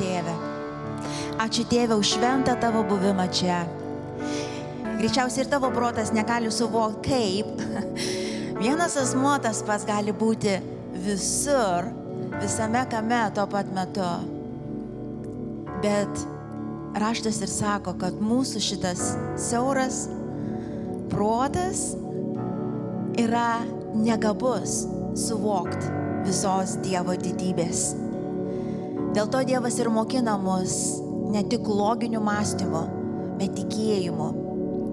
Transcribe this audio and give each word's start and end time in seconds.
tėve. 0.00 0.34
Ačiū 1.40 1.64
tėve 1.68 1.96
už 2.00 2.16
šventą 2.16 2.56
tavo 2.60 2.82
buvimą 2.88 3.28
čia. 3.32 3.62
Greičiausiai 5.00 5.46
ir 5.46 5.48
tavo 5.52 5.70
protas 5.72 6.10
negali 6.12 6.50
suvokti, 6.52 7.08
kaip 7.08 7.62
vienas 8.62 8.98
asmuo 9.00 9.38
tas 9.40 9.62
pats 9.64 9.86
gali 9.88 10.12
būti 10.12 10.58
visur, 11.04 11.88
visame 12.40 12.84
kame 12.92 13.22
tuo 13.36 13.46
pat 13.48 13.70
metu. 13.76 14.10
Bet 15.80 16.26
raštas 17.00 17.40
ir 17.40 17.52
sako, 17.52 17.96
kad 18.02 18.20
mūsų 18.20 18.60
šitas 18.60 19.06
siauras 19.40 20.02
protas 21.08 21.94
yra 23.20 23.62
negabus 23.96 24.82
suvokti 25.16 25.96
visos 26.28 26.76
Dievo 26.84 27.16
didybės. 27.16 28.09
Dėl 29.10 29.26
to 29.26 29.40
Dievas 29.42 29.74
ir 29.82 29.88
mokina 29.90 30.36
mus 30.38 30.74
ne 31.34 31.42
tik 31.50 31.66
loginiu 31.66 32.20
mąstymu, 32.22 32.82
bet 33.40 33.56
tikėjimu, 33.58 34.28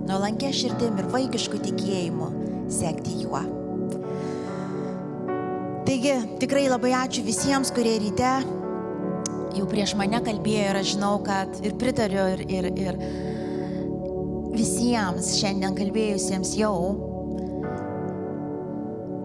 nuolankia 0.09 0.49
širdim 0.57 0.97
ir 0.97 1.09
vaikišku 1.13 1.59
tikėjimu 1.61 2.29
sekti 2.73 3.19
juo. 3.21 3.43
Taigi, 5.85 6.15
tikrai 6.41 6.65
labai 6.65 6.95
ačiū 7.03 7.21
visiems, 7.29 7.69
kurie 7.75 7.93
ryte 8.01 8.33
jau 9.57 9.69
prieš 9.69 9.93
mane 10.01 10.19
kalbėjo 10.25 10.65
ir 10.71 10.81
aš 10.81 10.95
žinau, 10.95 11.13
kad 11.25 11.61
ir 11.61 11.77
pritariu 11.77 12.25
ir, 12.33 12.43
ir, 12.49 12.71
ir 12.73 12.99
visiems 14.57 15.35
šiandien 15.37 15.77
kalbėjusiems 15.77 16.57
jau 16.57 16.75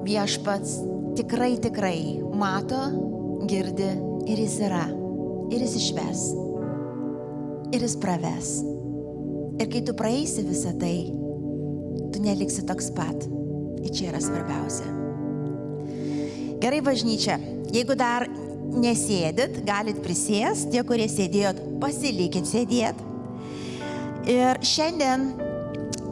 viešpats 0.04 0.80
tikrai, 1.16 1.54
tikrai 1.64 1.98
mato, 2.36 2.84
girdi 3.48 4.11
ir 4.26 4.42
jis 4.42 4.58
yra. 4.68 4.86
Ir 5.52 5.60
jis 5.64 5.76
išves. 5.80 6.22
Ir 7.72 7.84
jis 7.84 7.96
praves. 8.00 8.54
Ir 9.60 9.68
kai 9.72 9.82
tu 9.84 9.94
praeisi 9.96 10.44
visą 10.46 10.72
tai, 10.80 10.96
tu 12.12 12.22
neliksi 12.24 12.64
toks 12.68 12.90
pat. 12.96 13.28
Ir 13.82 13.90
čia 13.92 14.10
yra 14.12 14.20
svarbiausia. 14.22 14.88
Gerai, 16.62 16.78
bažnyčia, 16.84 17.40
jeigu 17.74 17.96
dar 17.98 18.28
nesėdit, 18.72 19.60
galit 19.66 19.98
prisėsti, 20.04 20.70
tie, 20.72 20.84
kurie 20.86 21.08
sėdėjot, 21.10 21.58
pasilikit 21.82 22.46
sėdėti. 22.48 23.08
Ir 24.30 24.60
šiandien 24.62 25.32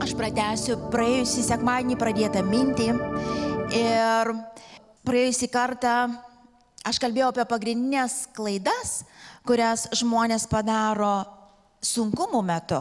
aš 0.02 0.16
pratęsiu 0.18 0.76
praėjusį 0.90 1.44
sekmadienį 1.46 1.98
pradėtą 2.00 2.42
mintį. 2.42 2.88
Ir 3.78 4.32
praėjusį 5.06 5.48
kartą 5.54 5.94
aš 6.86 7.00
kalbėjau 7.02 7.30
apie 7.32 7.46
pagrindinės 7.48 8.24
klaidas, 8.36 9.02
kurias 9.46 9.86
žmonės 9.96 10.46
padaro 10.50 11.24
sunkumų 11.84 12.42
metu 12.44 12.80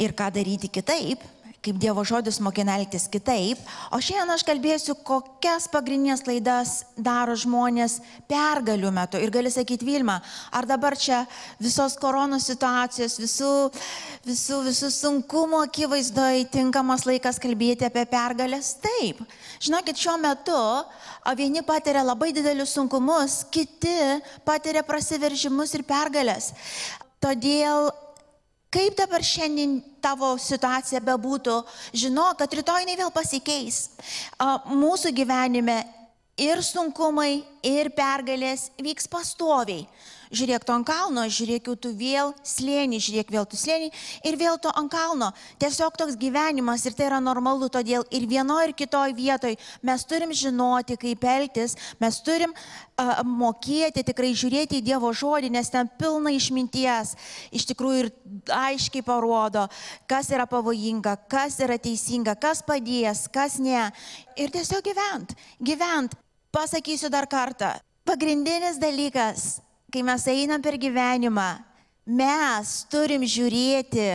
ir 0.00 0.14
ką 0.16 0.28
daryti 0.34 0.70
kitaip 0.72 1.22
kaip 1.62 1.78
Dievo 1.78 2.02
žodis 2.02 2.40
mokina 2.42 2.74
elgtis 2.80 3.04
kitaip. 3.10 3.60
O 3.94 4.00
šiandien 4.02 4.34
aš 4.34 4.42
kalbėsiu, 4.46 4.96
kokias 5.06 5.68
pagrindinės 5.70 6.24
klaidas 6.26 6.72
daro 6.98 7.36
žmonės 7.38 8.00
pergalių 8.30 8.90
metu. 8.94 9.20
Ir 9.22 9.30
gali 9.34 9.52
sakyti, 9.52 9.86
Vilma, 9.86 10.18
ar 10.50 10.66
dabar 10.66 10.96
čia 10.98 11.22
visos 11.62 11.94
koronos 12.02 12.48
situacijos, 12.50 13.14
visų, 13.22 13.52
visų, 14.26 14.60
visų 14.66 14.90
sunkumų 14.96 15.62
akivaizdoje 15.68 16.48
tinkamas 16.50 17.06
laikas 17.06 17.38
kalbėti 17.42 17.86
apie 17.86 18.04
pergalės? 18.10 18.74
Taip. 18.82 19.22
Žinokit, 19.62 20.02
šiuo 20.02 20.18
metu 20.18 20.58
vieni 21.38 21.62
patiria 21.62 22.02
labai 22.02 22.32
didelius 22.34 22.74
sunkumus, 22.74 23.44
kiti 23.54 23.98
patiria 24.42 24.82
prasiveržimus 24.86 25.78
ir 25.78 25.86
pergalės. 25.86 26.50
Todėl 27.22 27.92
Kaip 28.72 28.94
dabar 28.96 29.20
šiandien 29.20 29.82
tavo 30.02 30.34
situacija 30.40 31.00
bebūtų, 31.04 31.56
žinok, 31.94 32.40
kad 32.42 32.54
rytoj 32.58 32.84
jinai 32.84 32.98
vėl 32.98 33.12
pasikeis. 33.14 33.84
Mūsų 34.68 35.14
gyvenime 35.16 35.78
ir 36.40 36.62
sunkumai, 36.66 37.42
ir 37.62 37.92
pergalės 37.94 38.70
vyks 38.82 39.08
pastoviai 39.10 39.86
žiūrėk 40.32 40.64
tu 40.66 40.72
ant 40.74 40.86
kalno, 40.88 41.24
žiūrėk 41.28 41.68
jau 41.70 41.76
tu 41.76 41.92
vėl 41.96 42.32
slėnį, 42.46 43.00
žiūrėk 43.04 43.32
vėl 43.32 43.46
tu 43.48 43.58
slėnį 43.60 43.90
ir 44.28 44.38
vėl 44.40 44.58
tu 44.62 44.72
ant 44.72 44.90
kalno. 44.92 45.30
Tiesiog 45.62 45.96
toks 46.00 46.16
gyvenimas 46.20 46.86
ir 46.88 46.96
tai 46.96 47.08
yra 47.10 47.20
normalu, 47.22 47.68
todėl 47.72 48.06
ir 48.10 48.26
vienoje 48.30 48.70
ir 48.70 48.74
kitoje 48.76 49.16
vietoje 49.16 49.58
mes 49.82 50.04
turim 50.08 50.32
žinoti, 50.32 50.96
kaip 51.00 51.26
elgtis, 51.28 51.76
mes 52.00 52.20
turim 52.24 52.54
uh, 52.54 53.22
mokėti 53.26 54.04
tikrai 54.08 54.32
žiūrėti 54.36 54.80
į 54.80 54.86
Dievo 54.88 55.12
žodį, 55.16 55.52
nes 55.52 55.70
ten 55.72 55.90
pilna 56.00 56.32
išminties, 56.34 57.14
iš 57.52 57.68
tikrųjų 57.72 58.06
ir 58.06 58.12
aiškiai 58.52 59.04
parodo, 59.06 59.66
kas 60.10 60.32
yra 60.32 60.48
pavojinga, 60.50 61.16
kas 61.30 61.60
yra 61.62 61.78
teisinga, 61.80 62.36
kas 62.40 62.64
padės, 62.66 63.26
kas 63.32 63.58
ne. 63.62 63.90
Ir 64.40 64.52
tiesiog 64.54 64.84
gyvent, 64.86 65.36
gyvent. 65.60 66.16
Pasakysiu 66.52 67.08
dar 67.08 67.24
kartą. 67.32 67.70
Pagrindinis 68.04 68.76
dalykas 68.76 69.62
kai 69.92 70.02
mes 70.06 70.26
einam 70.32 70.62
per 70.64 70.78
gyvenimą, 70.80 71.50
mes 72.08 72.76
turim 72.90 73.26
žiūrėti, 73.28 74.08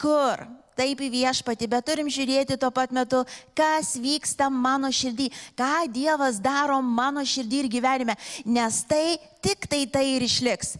kur? 0.00 0.46
Taip 0.74 0.98
į 1.06 1.08
viešpatį, 1.12 1.68
bet 1.70 1.84
turim 1.86 2.08
žiūrėti 2.10 2.56
tuo 2.58 2.66
pat 2.74 2.90
metu, 2.90 3.20
kas 3.54 3.92
vyksta 4.02 4.48
mano 4.50 4.88
širdį, 4.90 5.28
ką 5.54 5.84
Dievas 5.94 6.40
daro 6.42 6.80
mano 6.82 7.22
širdį 7.22 7.60
ir 7.62 7.68
gyvenime, 7.70 8.16
nes 8.42 8.80
tai 8.90 9.20
tik 9.44 9.66
tai 9.68 9.84
tai 9.90 10.04
ir 10.14 10.24
išliks. 10.24 10.74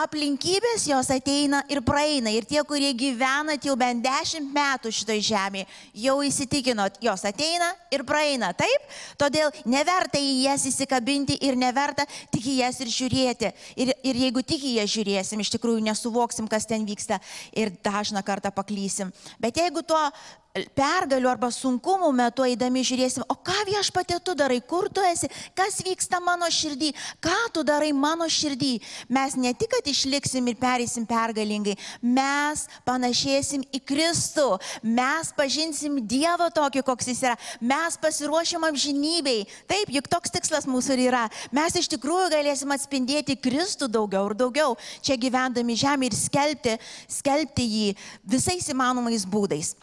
Aplinkybės 0.00 0.86
jos 0.88 1.10
ateina 1.12 1.60
ir 1.68 1.82
praeina. 1.84 2.32
Ir 2.32 2.46
tie, 2.48 2.60
kurie 2.66 2.90
gyvenat 2.96 3.66
jau 3.68 3.76
bent 3.78 4.00
dešimt 4.04 4.50
metų 4.54 4.92
šitoj 4.94 5.20
žemėje, 5.28 5.68
jau 6.06 6.16
įsitikinot, 6.24 6.98
jos 7.04 7.26
ateina 7.28 7.70
ir 7.92 8.04
praeina. 8.08 8.54
Taip? 8.56 8.88
Todėl 9.20 9.52
neverta 9.68 10.20
į 10.20 10.46
jas 10.46 10.64
įsikabinti 10.70 11.38
ir 11.44 11.58
neverta 11.58 12.06
tik 12.32 12.48
į 12.48 12.58
jas 12.62 12.80
ir 12.84 12.92
žiūrėti. 12.94 13.52
Ir, 13.76 13.94
ir 14.06 14.22
jeigu 14.24 14.44
tik 14.46 14.64
į 14.64 14.78
jas 14.80 14.94
žiūrėsim, 14.96 15.44
iš 15.44 15.52
tikrųjų 15.58 15.84
nesuvoksim, 15.90 16.48
kas 16.50 16.68
ten 16.68 16.88
vyksta 16.88 17.20
ir 17.52 17.74
dažną 17.84 18.24
kartą 18.24 18.52
paklysim. 18.54 19.12
Bet 19.42 19.60
jeigu 19.60 19.84
tuo 19.86 20.00
pergalių 20.78 21.28
arba 21.30 21.50
sunkumų 21.54 22.10
metu 22.16 22.46
eidami 22.46 22.82
žiūrėsim, 22.86 23.24
o 23.28 23.34
ką 23.34 23.56
viešpatė 23.68 24.18
tu 24.24 24.34
darai, 24.38 24.60
kur 24.60 24.88
tu 24.92 25.02
esi, 25.04 25.28
kas 25.56 25.80
vyksta 25.84 26.20
mano 26.24 26.48
širdį, 26.52 26.92
ką 27.24 27.36
tu 27.54 27.64
darai 27.66 27.90
mano 27.96 28.28
širdį. 28.30 28.72
Mes 29.12 29.36
ne 29.38 29.52
tik, 29.54 29.70
kad 29.76 29.90
išliksim 29.90 30.48
ir 30.50 30.58
pereisim 30.60 31.06
pergalingai, 31.08 31.76
mes 32.02 32.64
panašėsim 32.88 33.64
į 33.74 33.82
Kristų, 33.88 34.48
mes 34.82 35.32
pažinsim 35.36 36.00
Dievą 36.08 36.48
tokį, 36.54 36.84
koks 36.86 37.10
jis 37.12 37.24
yra, 37.26 37.36
mes 37.60 37.98
pasiruošim 38.00 38.64
amžinybei. 38.68 39.46
Taip, 39.70 39.92
juk 39.92 40.08
toks 40.10 40.32
tikslas 40.34 40.68
mūsų 40.68 40.96
ir 40.96 41.04
yra. 41.08 41.24
Mes 41.54 41.76
iš 41.78 41.90
tikrųjų 41.94 42.30
galėsim 42.34 42.72
atspindėti 42.74 43.38
Kristų 43.40 43.90
daugiau 43.92 44.28
ir 44.30 44.36
daugiau, 44.38 44.76
čia 45.04 45.18
gyvendami 45.20 45.76
žemė 45.78 46.10
ir 46.10 46.16
skelbti, 46.18 46.78
skelbti 47.18 47.68
jį 47.68 47.88
visais 48.28 48.68
įmanomais 48.72 49.26
būdais. 49.28 49.74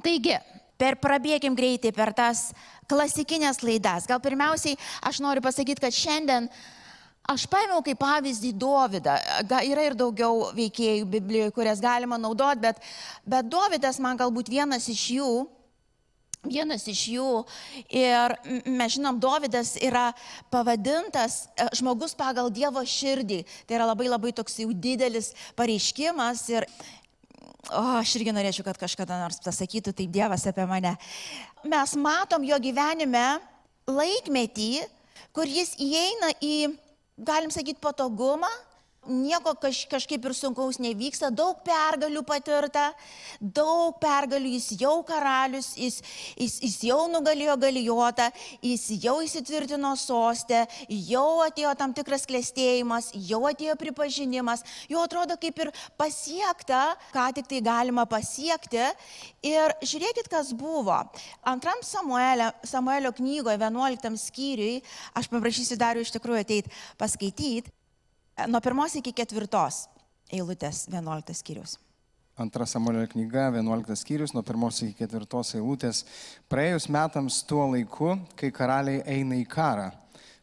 Taigi, 0.00 0.38
per 0.80 0.96
prabėgim 0.98 1.56
greitai 1.58 1.92
per 1.94 2.12
tas 2.16 2.50
klasikinės 2.90 3.62
laidas. 3.62 4.08
Gal 4.10 4.22
pirmiausiai 4.22 4.78
aš 5.04 5.20
noriu 5.22 5.44
pasakyti, 5.44 5.82
kad 5.84 5.94
šiandien 5.94 6.48
aš 7.30 7.46
paėmiau 7.50 7.84
kaip 7.86 8.00
pavyzdį 8.02 8.52
Dovydą. 8.58 9.16
Yra 9.68 9.86
ir 9.86 9.98
daugiau 9.98 10.48
veikėjų 10.56 11.08
Biblijoje, 11.12 11.54
kurias 11.54 11.82
galima 11.82 12.18
naudoti, 12.18 12.64
bet, 12.64 12.80
bet 13.24 13.50
Dovydas 13.52 14.00
man 14.02 14.18
galbūt 14.20 14.50
vienas 14.50 14.88
iš 14.90 15.10
jų. 15.18 15.32
Vienas 16.42 16.88
iš 16.90 17.04
jų 17.12 17.44
ir 17.94 18.32
mes 18.66 18.96
žinom, 18.96 19.20
Dovydas 19.22 19.76
yra 19.78 20.08
pavadintas 20.50 21.44
e, 21.54 21.68
žmogus 21.78 22.16
pagal 22.18 22.50
Dievo 22.50 22.82
širdį. 22.82 23.44
Tai 23.68 23.76
yra 23.76 23.86
labai 23.86 24.08
labai 24.10 24.32
toks 24.34 24.58
jau 24.58 24.72
didelis 24.74 25.30
pareiškimas 25.54 26.42
ir, 26.50 26.66
o, 27.70 27.82
aš 28.00 28.16
irgi 28.18 28.34
norėčiau, 28.34 28.66
kad 28.66 28.80
kažkada 28.80 29.20
nors 29.20 29.38
pasakytų 29.44 29.94
taip 29.94 30.10
Dievas 30.14 30.46
apie 30.50 30.66
mane. 30.66 30.96
Mes 31.68 31.94
matom 32.00 32.44
jo 32.46 32.58
gyvenime 32.62 33.26
laikmetį, 33.86 34.82
kur 35.34 35.46
jis 35.46 35.74
įeina 35.80 36.32
į, 36.42 36.72
galim 37.22 37.52
sakyti, 37.54 37.80
patogumą, 37.82 38.50
nieko 39.06 39.54
kaž, 39.58 39.82
kažkaip 39.90 40.24
ir 40.28 40.34
sunkaus 40.36 40.78
nevyksta, 40.82 41.30
daug 41.34 41.58
pergalių 41.66 42.22
patirta, 42.26 42.92
daug 43.40 43.96
pergalių, 44.02 44.52
jis 44.54 44.68
jau 44.82 44.94
karalius, 45.06 45.72
jis, 45.76 45.98
jis, 46.38 46.58
jis 46.62 46.76
jau 46.86 47.00
nugalėjo 47.10 47.56
galijotą, 47.60 48.28
jis 48.62 48.86
jau 49.02 49.16
įsitvirtino 49.24 49.94
sostę, 49.98 50.64
jau 50.88 51.42
atėjo 51.46 51.74
tam 51.78 51.94
tikras 51.96 52.26
klėstėjimas, 52.30 53.10
jau 53.28 53.42
atėjo 53.50 53.76
pripažinimas, 53.80 54.62
jau 54.90 55.02
atrodo 55.02 55.36
kaip 55.40 55.58
ir 55.66 55.72
pasiekta, 55.98 56.84
ką 57.14 57.28
tik 57.40 57.50
tai 57.50 57.62
galima 57.64 58.06
pasiekti. 58.06 58.86
Ir 59.42 59.74
žiūrėkit, 59.82 60.30
kas 60.30 60.52
buvo. 60.54 61.00
Antram 61.48 61.82
Samuelio, 61.82 62.52
Samuelio 62.66 63.10
knygoje, 63.16 63.58
11 63.58 64.18
skyriui, 64.22 64.80
aš 65.18 65.30
paprašysiu 65.32 65.78
dar 65.80 65.98
iš 65.98 66.14
tikrųjų 66.14 66.46
ateiti 66.46 66.82
paskaityti. 67.00 67.81
Nuo 68.48 68.60
pirmos 68.64 68.94
iki 68.96 69.12
ketvirtos 69.12 69.86
eilutės 70.32 70.86
11 70.88 71.34
skyrius. 71.36 71.76
Antra 72.40 72.64
Samuelio 72.64 73.04
knyga, 73.10 73.50
11 73.52 73.96
skyrius, 74.00 74.32
nuo 74.32 74.40
pirmos 74.42 74.78
iki 74.80 74.96
ketvirtos 75.02 75.52
eilutės. 75.58 76.00
Praėjus 76.48 76.88
metams 76.88 77.42
tuo 77.44 77.66
laiku, 77.74 78.14
kai 78.40 78.48
karaliai 78.54 79.02
eina 79.18 79.36
į 79.36 79.44
karą, 79.52 79.90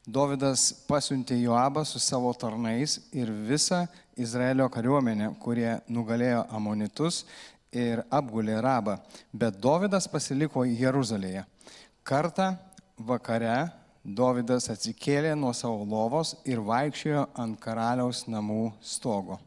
Dovydas 0.09 0.71
pasiuntė 0.87 1.35
Joabą 1.37 1.83
su 1.85 1.99
savo 2.01 2.31
tarnais 2.33 2.95
ir 3.13 3.29
visą 3.29 3.83
Izraelio 4.17 4.65
kariuomenę, 4.71 5.27
kurie 5.43 5.75
nugalėjo 5.85 6.47
amonitus 6.55 7.25
ir 7.69 8.01
apgulė 8.09 8.55
Rabą. 8.63 8.95
Bet 9.33 9.59
Dovydas 9.61 10.07
pasiliko 10.09 10.63
Jeruzalėje. 10.65 11.43
Kartą 12.01 12.55
vakare 12.97 13.69
Dovydas 14.03 14.69
atsikėlė 14.71 15.33
nuo 15.35 15.51
savo 15.53 15.83
lovos 15.83 16.33
ir 16.47 16.61
vaikščiojo 16.63 17.25
ant 17.35 17.59
karaliaus 17.59 18.23
namų 18.31 18.71
stogo. 18.81 19.39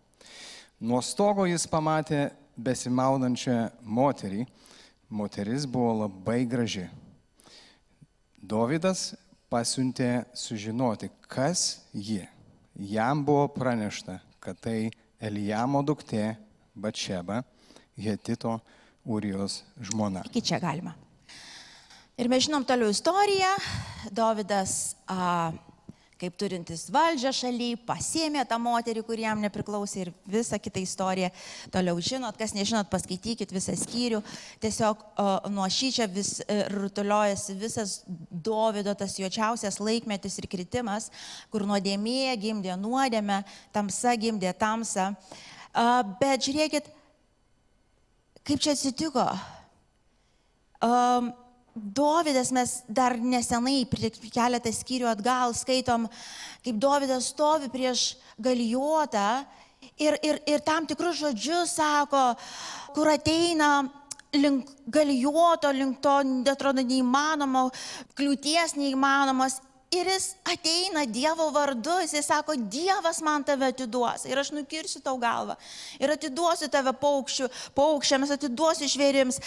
Nuo 0.82 1.00
stogo 1.00 1.46
jis 1.48 1.64
pamatė 1.70 2.26
besimaudančią 2.56 3.70
moterį. 3.82 4.44
Moteris 5.12 5.64
buvo 5.68 5.92
labai 6.04 6.42
graži. 6.48 6.86
Dovydas 8.42 9.12
pasiuntė 9.52 10.24
sužinoti, 10.36 11.10
kas 11.28 11.82
ji. 11.92 12.22
Jam 12.74 13.24
buvo 13.24 13.46
pranešta, 13.52 14.18
kad 14.40 14.60
tai 14.60 14.90
Elijamo 15.20 15.84
duktė 15.84 16.34
Bačeba, 16.74 17.42
Hetito 17.96 18.58
Urijos 19.04 19.62
žmona. 19.80 20.24
Iki 20.28 20.42
čia 20.42 20.60
galima. 20.60 20.94
Ir 22.22 22.28
mes 22.30 22.44
žinom 22.44 22.62
toliau 22.62 22.86
istoriją. 22.92 23.48
Dovydas 24.14 24.94
a, 25.10 25.50
kaip 26.20 26.36
turintis 26.38 26.84
valdžią 26.94 27.32
šaly, 27.34 27.72
pasėmė 27.82 28.44
tą 28.46 28.60
moterį, 28.62 29.02
kuri 29.08 29.24
jam 29.24 29.42
nepriklausė 29.42 30.04
ir 30.04 30.10
visą 30.30 30.60
kitą 30.62 30.78
istoriją. 30.84 31.32
Toliau 31.74 31.98
žinot, 31.98 32.38
kas 32.38 32.54
nežinot, 32.54 32.86
paskaitykit 32.92 33.50
visą 33.50 33.74
skyrių. 33.80 34.22
Tiesiog 34.62 35.02
o, 35.02 35.26
nuo 35.50 35.66
šyčia 35.66 36.06
vis 36.14 36.36
e, 36.46 36.60
rutuliojasi 36.70 37.58
visas 37.58 37.96
Dovido 38.30 38.94
tas 38.94 39.18
juočiausias 39.18 39.82
laikmetis 39.82 40.38
ir 40.38 40.50
kritimas, 40.54 41.10
kur 41.50 41.66
nuodėmė 41.66 42.36
gimdė 42.38 42.78
nuodėmę, 42.78 43.42
tamsa 43.74 44.14
gimdė 44.14 44.54
tamsą. 44.62 45.10
A, 45.74 45.90
bet 46.22 46.46
žiūrėkit, 46.46 46.86
kaip 48.46 48.62
čia 48.62 48.78
atsitiko. 48.78 49.26
Um, 50.82 51.34
Dovydas 51.74 52.50
mes 52.52 52.82
dar 52.84 53.14
nesenai, 53.16 53.86
keletą 53.88 54.72
skyrių 54.76 55.08
atgal, 55.08 55.54
skaitom, 55.56 56.04
kaip 56.64 56.76
Dovydas 56.76 57.30
stovi 57.32 57.70
prieš 57.72 58.12
galijotą 58.36 59.44
ir, 59.96 60.18
ir, 60.20 60.42
ir 60.44 60.60
tam 60.66 60.84
tikrus 60.86 61.16
žodžius 61.22 61.72
sako, 61.78 62.34
kur 62.92 63.08
ateina 63.08 63.88
link 64.36 64.68
galijoto, 64.84 65.72
link 65.72 66.00
to, 66.04 66.18
atrodo, 66.52 66.84
neįmanomo, 66.84 67.70
kliūties 68.16 68.76
neįmanomos 68.76 69.60
Ir 69.92 70.08
jis 70.08 70.30
ateina 70.48 71.02
Dievo 71.04 71.50
vardu, 71.52 71.98
jis 72.00 72.24
sako, 72.24 72.54
Dievas 72.56 73.18
man 73.20 73.44
tave 73.44 73.68
atiduos 73.68 74.24
ir 74.24 74.40
aš 74.40 74.48
nukirsiu 74.56 75.02
tau 75.04 75.18
galvą. 75.20 75.58
Ir 76.00 76.14
atiduosiu 76.14 76.70
tave 76.72 76.94
paukščių, 76.96 77.50
paukščiams, 77.76 78.32
atiduosiu 78.32 78.88
žvėrims, 78.88 79.40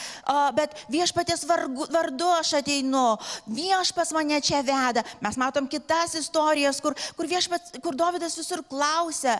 bet 0.54 0.78
viešpatės 0.94 1.48
vardu 1.50 2.30
aš 2.36 2.54
ateinu, 2.62 3.18
viešpas 3.58 4.14
mane 4.14 4.38
čia 4.46 4.62
veda. 4.62 5.02
Mes 5.26 5.42
matom 5.42 5.66
kitas 5.72 6.14
istorijas, 6.22 6.78
kur, 6.78 6.94
kur, 7.18 7.26
viešpats, 7.26 7.80
kur 7.82 7.98
Davidas 7.98 8.38
visur 8.38 8.62
klausia, 8.70 9.40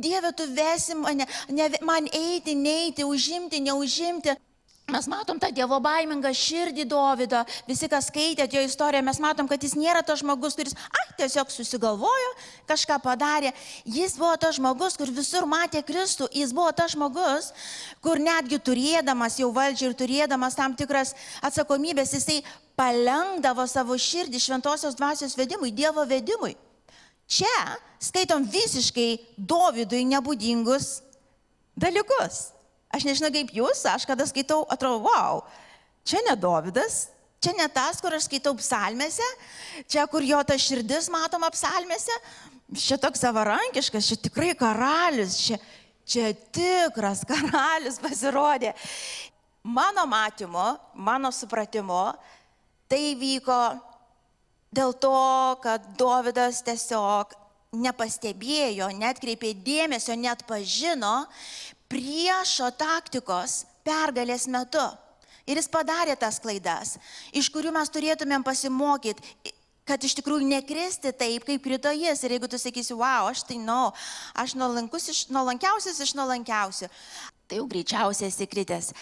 Dieve, 0.00 0.32
tu 0.32 0.48
vesi 0.56 0.96
mane, 0.96 1.28
ne, 1.52 1.70
man 1.84 2.08
eiti, 2.08 2.56
neiti, 2.56 3.04
užimti, 3.04 3.60
neužimti. 3.68 4.38
Mes 4.88 5.04
matom 5.04 5.36
tą 5.36 5.50
Dievo 5.52 5.76
baimingą 5.84 6.30
širdį 6.32 6.86
Dovydo, 6.88 7.42
visi, 7.68 7.90
kas 7.92 8.06
skaitėt 8.08 8.54
jo 8.56 8.62
istoriją, 8.64 9.02
mes 9.04 9.18
matom, 9.20 9.44
kad 9.44 9.60
jis 9.60 9.74
nėra 9.76 10.00
tas 10.00 10.22
žmogus, 10.22 10.56
kuris, 10.56 10.72
ai, 10.88 11.04
tiesiog 11.18 11.52
susigalvojo, 11.52 12.30
kažką 12.70 12.96
padarė. 13.04 13.52
Jis 13.84 14.16
buvo 14.16 14.32
tas 14.40 14.56
žmogus, 14.56 14.96
kur 14.96 15.12
visur 15.12 15.44
matė 15.44 15.84
Kristų, 15.84 16.30
jis 16.32 16.56
buvo 16.56 16.72
tas 16.72 16.96
žmogus, 16.96 17.50
kur 18.00 18.16
netgi 18.16 18.56
turėdamas 18.64 19.36
jau 19.42 19.52
valdžią 19.52 19.92
ir 19.92 20.00
turėdamas 20.00 20.56
tam 20.56 20.72
tikras 20.72 21.12
atsakomybės, 21.44 22.16
jisai 22.16 22.40
palengdavo 22.80 23.68
savo 23.68 23.92
širdį 23.92 24.40
šventosios 24.40 24.96
dvasios 24.96 25.36
vedimui, 25.36 25.68
Dievo 25.68 26.08
vedimui. 26.08 26.56
Čia 27.28 27.76
skaitom 28.00 28.48
visiškai 28.48 29.10
Dovydui 29.36 30.06
nebūdingus 30.16 30.94
dalykus. 31.76 32.46
Aš 32.94 33.04
nežinau 33.04 33.30
kaip 33.32 33.52
jūs, 33.52 33.84
aš 33.84 34.06
kada 34.08 34.24
skaitau, 34.28 34.62
atrodo, 34.72 35.04
wow, 35.04 35.42
čia 36.08 36.22
ne 36.24 36.34
Dovydas, 36.40 37.08
čia 37.42 37.52
ne 37.56 37.66
tas, 37.68 38.00
kur 38.00 38.14
aš 38.16 38.26
skaitau 38.26 38.54
psalmėse, 38.56 39.26
čia 39.90 40.06
kur 40.10 40.24
jo 40.24 40.40
ta 40.46 40.56
širdis 40.58 41.10
matoma 41.12 41.50
psalmėse, 41.52 42.14
čia 42.72 42.96
toks 43.00 43.20
savarankiškas, 43.24 44.08
čia 44.08 44.16
tikrai 44.28 44.54
karalius, 44.56 45.36
čia, 45.44 45.58
čia 46.08 46.32
tikras 46.32 47.26
karalius 47.30 48.00
pasirodė. 48.00 48.72
Mano 49.68 50.06
matymu, 50.08 50.70
mano 50.96 51.28
supratimu, 51.34 52.14
tai 52.88 53.12
vyko 53.20 53.58
dėl 54.72 54.94
to, 54.96 55.18
kad 55.60 55.84
Dovydas 55.98 56.62
tiesiog 56.64 57.36
nepastebėjo, 57.76 58.88
netkreipė 58.96 59.52
dėmesio, 59.60 60.16
net 60.16 60.44
pažino 60.48 61.26
priešo 61.88 62.70
taktikos 62.76 63.62
pergalės 63.86 64.46
metu. 64.50 64.84
Ir 65.48 65.56
jis 65.56 65.70
padarė 65.72 66.12
tas 66.20 66.36
klaidas, 66.44 66.98
iš 67.32 67.48
kurių 67.48 67.72
mes 67.72 67.88
turėtumėm 67.88 68.44
pasimokyti, 68.44 69.54
kad 69.88 70.02
iš 70.04 70.18
tikrųjų 70.18 70.44
nekristi 70.44 71.14
taip, 71.16 71.46
kaip 71.48 71.62
krito 71.64 71.92
jis. 71.96 72.20
Ir 72.24 72.36
jeigu 72.36 72.50
tu 72.52 72.60
sakysi, 72.60 72.92
wow, 72.92 73.30
aš 73.30 73.46
tai 73.48 73.56
no, 73.56 73.94
aš 74.36 74.52
iš, 74.52 75.22
nuolankiausias 75.32 76.00
iš 76.04 76.12
nuolankiausių, 76.18 76.90
tai 77.48 77.60
jau 77.62 77.68
greičiausiai 77.70 78.28
esi 78.28 78.46
kritęs. 78.46 78.92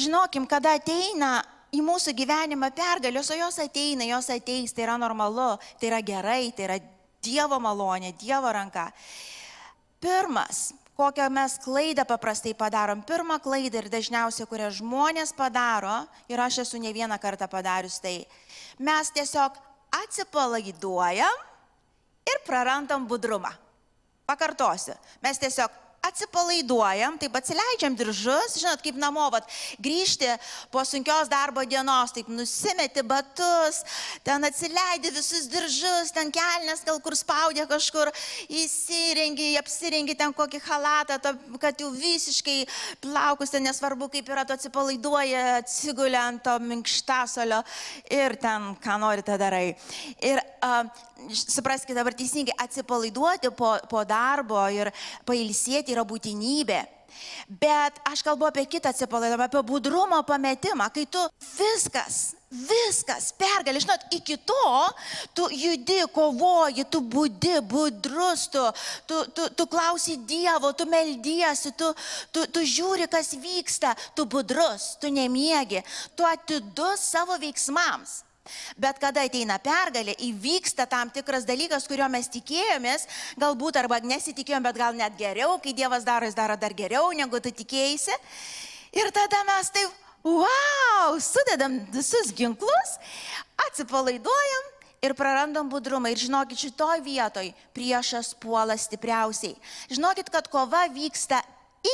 Žinokim, 0.00 0.48
kada 0.48 0.72
ateina 0.78 1.42
į 1.72 1.82
mūsų 1.84 2.14
gyvenimą 2.16 2.72
pergalės, 2.72 3.28
o 3.28 3.36
jos 3.36 3.60
ateina, 3.60 4.08
jos 4.08 4.30
ateis, 4.32 4.72
tai 4.72 4.86
yra 4.86 4.96
normalu, 5.00 5.58
tai 5.80 5.92
yra 5.92 6.00
gerai, 6.00 6.46
tai 6.56 6.68
yra 6.70 6.80
Dievo 7.22 7.60
malonė, 7.62 8.16
Dievo 8.18 8.50
ranka. 8.50 8.88
Pirmas, 10.02 10.72
kokią 10.96 11.28
mes 11.30 11.58
klaidą 11.62 12.04
paprastai 12.08 12.54
padarom. 12.54 13.02
Pirmą 13.02 13.38
klaidą 13.42 13.82
ir 13.82 13.88
dažniausiai, 13.92 14.48
kurią 14.48 14.70
žmonės 14.78 15.34
padaro, 15.36 16.02
ir 16.28 16.40
aš 16.40 16.62
esu 16.66 16.80
ne 16.82 16.92
vieną 16.92 17.18
kartą 17.22 17.48
padarius 17.48 18.00
tai, 18.02 18.22
mes 18.78 19.10
tiesiog 19.14 19.56
atsipalaiduojam 20.02 21.46
ir 22.28 22.42
prarandam 22.46 23.06
budrumą. 23.08 23.50
Pakartosiu, 24.26 24.94
mes 25.22 25.38
tiesiog 25.42 25.72
atsipalaiduojam, 26.02 27.16
taip 27.20 27.36
atsileidžiam 27.38 27.94
diržus, 27.96 28.56
žinot, 28.58 28.82
kaip 28.82 28.96
namo, 28.98 29.28
vat, 29.30 29.46
grįžti 29.82 30.30
po 30.72 30.82
sunkios 30.86 31.30
darbo 31.30 31.62
dienos, 31.68 32.10
taip 32.14 32.30
nusimeti 32.32 33.04
batus, 33.06 33.82
ten 34.26 34.42
atsileidi 34.48 35.12
visus 35.14 35.46
diržus, 35.52 36.10
ten 36.14 36.32
kelnes 36.34 36.82
gal 36.86 36.98
kur 37.04 37.14
spaudė 37.18 37.68
kažkur, 37.70 38.10
įsirengi, 38.50 39.52
apsirengi 39.60 40.16
ten 40.18 40.34
kokį 40.34 40.62
halatą, 40.66 41.20
to, 41.22 41.34
kad 41.62 41.78
jau 41.78 41.92
visiškai 41.94 42.58
plaukus, 43.04 43.54
ten 43.54 43.62
nesvarbu 43.68 44.10
kaip 44.12 44.34
yra, 44.34 44.46
tu 44.48 44.56
atsipalaiduoji, 44.56 45.38
atsigulė 45.62 46.18
ant 46.18 46.42
to 46.42 46.58
minkštasolio 46.66 47.62
ir 48.10 48.36
ten 48.42 48.72
ką 48.82 48.98
nori, 49.02 49.22
tą 49.22 49.38
darai. 49.38 49.64
Ir 50.18 50.42
uh, 50.66 50.82
supraskite 51.30 51.94
dabar 51.94 52.14
teisingai, 52.16 52.54
atsipalaiduoti 52.58 53.52
po, 53.56 53.74
po 53.90 54.02
darbo 54.08 54.60
ir 54.72 54.90
pailsėti 55.28 55.91
yra 55.92 56.04
būtinybė. 56.08 56.82
Bet 57.48 57.98
aš 58.08 58.22
kalbu 58.24 58.46
apie 58.48 58.64
kitą 58.66 58.92
atsipalaidavimą, 58.92 59.48
apie 59.48 59.62
budrumo 59.68 60.20
pametimą, 60.24 60.88
kai 60.94 61.04
tu 61.10 61.20
viskas, 61.58 62.32
viskas 62.48 63.30
pergali, 63.36 63.82
žinot, 63.82 64.06
iki 64.16 64.38
to 64.48 64.72
tu 65.36 65.48
judi, 65.52 66.00
kovoji, 66.14 66.86
tu 66.88 67.02
būdi, 67.04 67.58
budrus, 67.68 68.46
tu, 68.52 68.64
tu, 69.06 69.20
tu, 69.36 69.48
tu 69.58 69.68
klausi 69.68 70.16
Dievo, 70.28 70.72
tu 70.72 70.88
meldiesi, 70.88 71.74
tu, 71.76 71.92
tu, 72.32 72.46
tu 72.48 72.64
žiūri, 72.64 73.08
kas 73.12 73.34
vyksta, 73.36 73.94
tu 74.16 74.24
budrus, 74.24 74.94
tu 75.00 75.12
nemiegi, 75.12 75.84
tu 76.16 76.24
atidus 76.28 77.08
savo 77.12 77.36
veiksmams. 77.40 78.22
Bet 78.74 78.98
kada 78.98 79.22
ateina 79.28 79.58
pergalė, 79.62 80.16
įvyksta 80.26 80.88
tam 80.90 81.10
tikras 81.14 81.46
dalykas, 81.46 81.86
kurio 81.86 82.08
mes 82.10 82.26
tikėjomės, 82.32 83.06
galbūt 83.38 83.78
arba 83.78 84.00
nesitikėjom, 84.02 84.64
bet 84.66 84.80
gal 84.80 84.98
net 84.98 85.14
geriau, 85.18 85.60
kai 85.62 85.74
Dievas 85.76 86.02
daro, 86.06 86.26
jis 86.26 86.34
daro 86.34 86.56
dar 86.58 86.74
geriau, 86.74 87.12
negu 87.14 87.38
tu 87.38 87.52
tikėjai. 87.54 88.18
Ir 88.98 89.12
tada 89.14 89.44
mes 89.46 89.70
taip, 89.72 89.94
wow, 90.26 91.14
sudedam 91.22 91.78
visus 91.94 92.34
ginklus, 92.34 92.98
atsipalaiduojam 93.68 94.68
ir 95.02 95.14
prarandam 95.18 95.70
budrumą. 95.70 96.10
Ir 96.10 96.20
žinokit, 96.22 96.58
šitoj 96.66 97.02
vietoj 97.06 97.50
priešas 97.76 98.34
puola 98.42 98.74
stipriausiai. 98.78 99.54
Žinokit, 99.90 100.30
kad 100.34 100.50
kova 100.50 100.88
vyksta 100.90 101.42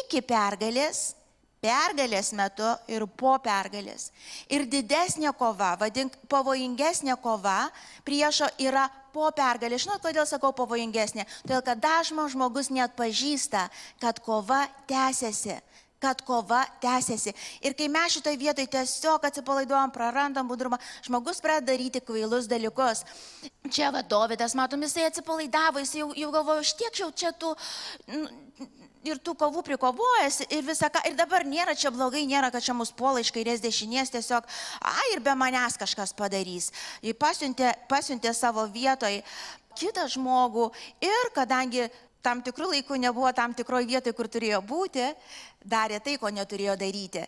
iki 0.00 0.24
pergalės, 0.24 1.17
pergalės 1.64 2.32
metu 2.36 2.68
ir 2.90 3.04
po 3.18 3.34
pergalės. 3.42 4.10
Ir 4.50 4.66
didesnė 4.70 5.32
kova, 5.38 5.74
vadink, 5.80 6.14
pavojingesnė 6.30 7.16
kova 7.22 7.68
priešo 8.06 8.50
yra 8.62 8.88
po 9.14 9.30
pergalės. 9.34 9.84
Žinot, 9.86 10.02
kodėl 10.04 10.26
sakau 10.28 10.52
pavojingesnė? 10.56 11.26
Todėl, 11.44 11.64
kad 11.66 11.82
dažnas 11.82 12.34
žmogus 12.34 12.70
net 12.70 12.94
pažįsta, 12.98 13.68
kad 14.02 14.22
kova 14.24 14.66
tęsiasi 14.90 15.58
kad 15.98 16.20
kova 16.22 16.62
tęsiasi. 16.80 17.32
Ir 17.60 17.74
kai 17.74 17.88
mes 17.90 18.12
šitoje 18.14 18.38
vietoje 18.38 18.70
tiesiog 18.70 19.24
atsipalaiduojam, 19.26 19.90
prarandam 19.90 20.46
budrumą, 20.46 20.78
žmogus 21.02 21.42
pradeda 21.42 21.72
daryti 21.72 21.98
kvailus 21.98 22.46
dalykus. 22.50 23.02
Čia 23.66 23.90
vadovydas, 23.94 24.54
matom, 24.54 24.82
jisai 24.86 25.08
atsipalaidavo, 25.08 25.82
jisai 25.82 26.04
jau, 26.04 26.12
jau 26.22 26.30
galvojo, 26.34 26.62
aš 26.62 26.76
tiek 26.78 27.02
jau 27.02 27.10
čia 27.10 27.34
tų... 27.34 27.54
Ir 29.06 29.20
tų 29.22 29.36
kovų 29.38 29.62
prikovojasi 29.66 30.48
ir 30.50 30.64
visą 30.66 30.88
ką. 30.90 31.04
Ir 31.06 31.14
dabar 31.18 31.44
nėra 31.46 31.76
čia 31.78 31.92
blogai, 31.94 32.24
nėra, 32.26 32.50
kad 32.50 32.64
čia 32.64 32.74
mus 32.74 32.90
puola 32.90 33.22
iš 33.22 33.30
kairės 33.34 33.62
dešinės, 33.62 34.10
tiesiog, 34.10 34.48
a, 34.82 34.96
ir 35.12 35.22
be 35.22 35.34
manęs 35.38 35.78
kažkas 35.78 36.10
padarys. 36.18 36.72
Jis 37.04 37.14
pasiuntė, 37.18 37.72
pasiuntė 37.88 38.34
savo 38.34 38.66
vietoj 38.74 39.22
kitą 39.78 40.08
žmogų 40.10 40.66
ir 41.06 41.32
kadangi 41.36 41.86
tam 42.22 42.42
tikrų 42.42 42.72
laikų 42.74 42.98
nebuvo 42.98 43.30
tam 43.32 43.54
tikroje 43.54 43.86
vietoje, 43.86 44.16
kur 44.16 44.28
turėjo 44.28 44.60
būti, 44.66 45.06
darė 45.62 46.02
tai, 46.02 46.18
ko 46.18 46.30
neturėjo 46.34 46.74
daryti. 46.80 47.24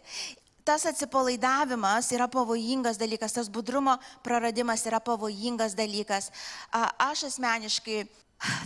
Tas 0.66 0.84
atsipalaidavimas 0.86 2.10
yra 2.12 2.26
pavojingas 2.30 2.98
dalykas, 3.00 3.32
tas 3.32 3.48
budrumo 3.48 3.96
praradimas 4.26 4.84
yra 4.86 5.00
pavojingas 5.00 5.74
dalykas. 5.78 6.28
Aš 6.70 7.24
asmeniškai 7.30 8.04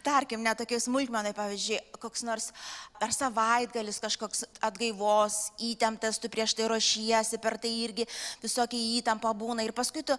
tarkim, 0.06 0.42
netokiai 0.44 0.80
smulkmenai, 0.82 1.32
pavyzdžiui, 1.34 1.80
koks 2.02 2.22
nors 2.26 2.50
ar 3.02 3.12
savaitgalis 3.12 3.98
kažkoks 4.02 4.44
atgaivos, 4.64 5.50
įtemptas, 5.62 6.20
tu 6.22 6.30
prieš 6.32 6.54
tai 6.56 6.68
ruošiesi, 6.70 7.40
per 7.42 7.56
tai 7.60 7.72
irgi 7.82 8.06
visokie 8.42 8.78
įtampa 9.00 9.32
būna. 9.36 9.64
Ir 9.66 9.74
paskui 9.76 10.04
tu, 10.06 10.16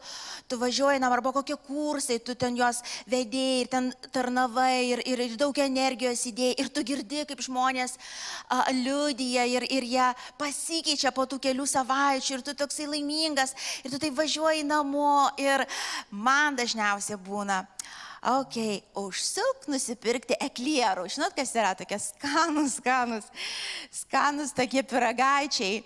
tu 0.52 0.60
važiuoji, 0.62 1.00
na, 1.02 1.10
arba 1.14 1.32
kokie 1.36 1.58
kursai, 1.68 2.20
tu 2.20 2.36
ten 2.36 2.58
juos 2.60 2.82
vedėjai 3.12 3.62
ir 3.64 3.72
ten 3.72 3.90
tarnavai 4.16 4.92
ir, 4.92 5.04
ir, 5.08 5.24
ir 5.30 5.38
daug 5.40 5.58
energijos 5.64 6.26
įdėjai. 6.32 6.60
Ir 6.62 6.72
tu 6.76 6.84
girdi, 6.88 7.24
kaip 7.30 7.44
žmonės 7.46 7.96
a, 8.50 8.66
liudyja 8.76 9.48
ir, 9.56 9.68
ir 9.72 9.88
jie 9.88 10.10
pasikeičia 10.42 11.14
po 11.16 11.28
tų 11.30 11.40
kelių 11.48 11.68
savaičių 11.70 12.38
ir 12.38 12.46
tu 12.46 12.56
toksai 12.58 12.90
laimingas 12.92 13.56
ir 13.84 13.94
tu 13.94 14.02
tai 14.02 14.12
važiuoji 14.16 14.66
namo 14.68 15.30
ir 15.42 15.66
man 16.12 16.58
dažniausiai 16.60 17.20
būna 17.22 17.64
ok, 18.26 18.58
užsuk 18.98 19.68
nusipirkti 19.70 20.38
eklierų. 20.42 21.06
Žinot, 21.12 21.36
kas 21.38 21.54
yra 21.58 21.74
tokie 21.78 22.00
skanus, 22.02 22.80
skanus, 22.80 23.30
skanus 23.94 24.54
tokie 24.58 24.84
piragaičiai. 24.88 25.84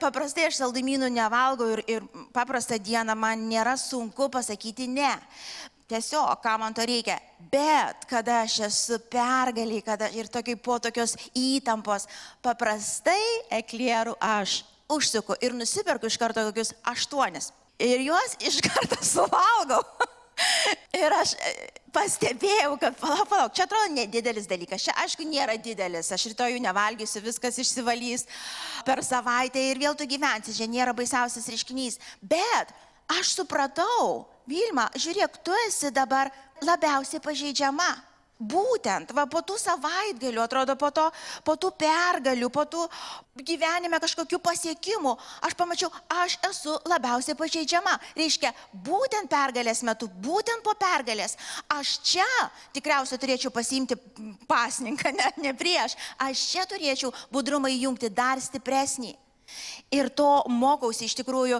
Paprastai 0.00 0.46
aš 0.48 0.60
saldumynų 0.62 1.10
nevalgau 1.14 1.70
ir, 1.74 1.84
ir 1.90 2.06
paprastą 2.36 2.78
dieną 2.78 3.16
man 3.18 3.48
nėra 3.50 3.76
sunku 3.80 4.30
pasakyti 4.32 4.88
ne. 4.90 5.12
Tiesiog, 5.90 6.38
ką 6.38 6.54
man 6.62 6.74
to 6.76 6.84
reikia. 6.86 7.18
Bet 7.50 8.06
kada 8.10 8.44
aš 8.44 8.60
esu 8.68 9.00
pergaliai, 9.10 9.82
kada 9.82 10.06
ir 10.14 10.30
tokiai 10.30 10.54
po 10.54 10.78
tokios 10.78 11.16
įtampos, 11.34 12.06
paprastai 12.44 13.18
eklierų 13.58 14.14
aš 14.22 14.60
užsuku 14.90 15.34
ir 15.42 15.56
nusiperku 15.58 16.06
iš 16.06 16.18
karto 16.20 16.46
kokius 16.46 16.70
aštuonis. 16.86 17.50
Ir 17.82 18.06
juos 18.06 18.38
iš 18.38 18.60
karto 18.62 19.00
suvalgau. 19.14 19.82
Ir 21.00 21.14
aš 21.14 21.34
e, 21.36 21.52
pastebėjau, 21.94 22.74
kad 22.80 22.96
palauk, 23.00 23.28
palauk, 23.30 23.54
čia 23.56 23.66
atrodo 23.66 23.92
nedidelis 23.94 24.48
dalykas. 24.50 24.84
Čia 24.86 24.96
aišku 25.04 25.26
nėra 25.28 25.56
didelis. 25.60 26.10
Aš 26.14 26.30
rytoj 26.32 26.54
jų 26.54 26.62
nevalgysiu, 26.64 27.22
viskas 27.24 27.58
išsivalys 27.62 28.26
per 28.86 29.02
savaitę 29.06 29.62
ir 29.70 29.80
vėl 29.82 29.96
tu 29.98 30.08
gyvensi. 30.10 30.56
Čia 30.56 30.68
nėra 30.70 30.94
baisiausias 30.96 31.48
reiškinys. 31.50 32.00
Bet 32.22 32.74
aš 33.10 33.34
supratau, 33.38 34.26
Vilma, 34.50 34.88
žiūrėk, 34.98 35.42
tu 35.46 35.54
esi 35.66 35.92
dabar 35.94 36.32
labiausiai 36.64 37.22
pažeidžiama. 37.22 37.90
Būtent, 38.40 39.10
va 39.12 39.26
po 39.28 39.42
tų 39.44 39.58
savaitgalių, 39.60 40.40
atrodo, 40.40 40.72
po, 40.80 40.88
to, 40.96 41.02
po 41.44 41.58
tų 41.60 41.74
pergalių, 41.76 42.48
po 42.48 42.64
tų 42.64 42.86
gyvenime 43.44 44.00
kažkokių 44.00 44.38
pasiekimų, 44.40 45.12
aš 45.44 45.56
pamačiau, 45.60 45.90
aš 46.22 46.38
esu 46.48 46.78
labiausiai 46.88 47.36
pažeidžiama. 47.36 47.98
Reiškia, 48.16 48.54
būtent 48.72 49.28
pergalės 49.28 49.84
metu, 49.84 50.08
būtent 50.24 50.64
po 50.64 50.72
pergalės, 50.80 51.36
aš 51.68 51.98
čia 52.00 52.28
tikriausiai 52.72 53.20
turėčiau 53.20 53.52
pasimti 53.52 54.00
pasninką, 54.48 55.12
net 55.20 55.36
ne 55.36 55.52
prieš, 55.52 55.98
aš 56.16 56.46
čia 56.54 56.64
turėčiau 56.70 57.12
budrumą 57.28 57.68
įjungti 57.76 58.08
dar 58.08 58.40
stipresnį. 58.40 59.18
Ir 59.90 60.06
to 60.14 60.28
mokausi 60.46 61.08
iš 61.08 61.16
tikrųjų, 61.18 61.58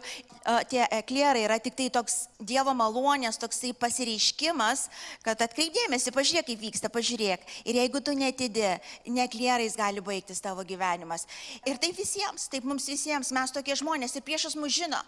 tie 0.70 0.84
eklierai 1.00 1.42
yra 1.48 1.58
tik 1.62 1.74
tai 1.78 1.88
toks 1.90 2.28
Dievo 2.38 2.70
malonės, 2.78 3.40
toksai 3.42 3.72
pasireiškimas, 3.74 4.84
kad 5.26 5.42
atkreipdėmėsi, 5.42 6.14
pažiūrėk, 6.14 6.46
kaip 6.52 6.62
vyksta, 6.62 6.90
pažiūrėk. 6.94 7.42
Ir 7.66 7.80
jeigu 7.82 8.02
tu 8.06 8.14
netidi, 8.14 8.68
neklierais 9.10 9.74
gali 9.78 10.04
baigtis 10.04 10.42
tavo 10.44 10.62
gyvenimas. 10.66 11.26
Ir 11.66 11.82
taip 11.82 11.98
visiems, 11.98 12.46
taip 12.52 12.68
mums 12.70 12.86
visiems, 12.86 13.34
mes 13.34 13.56
tokie 13.56 13.74
žmonės 13.78 14.14
ir 14.14 14.26
priešas 14.26 14.54
mus 14.54 14.78
žino. 14.78 15.02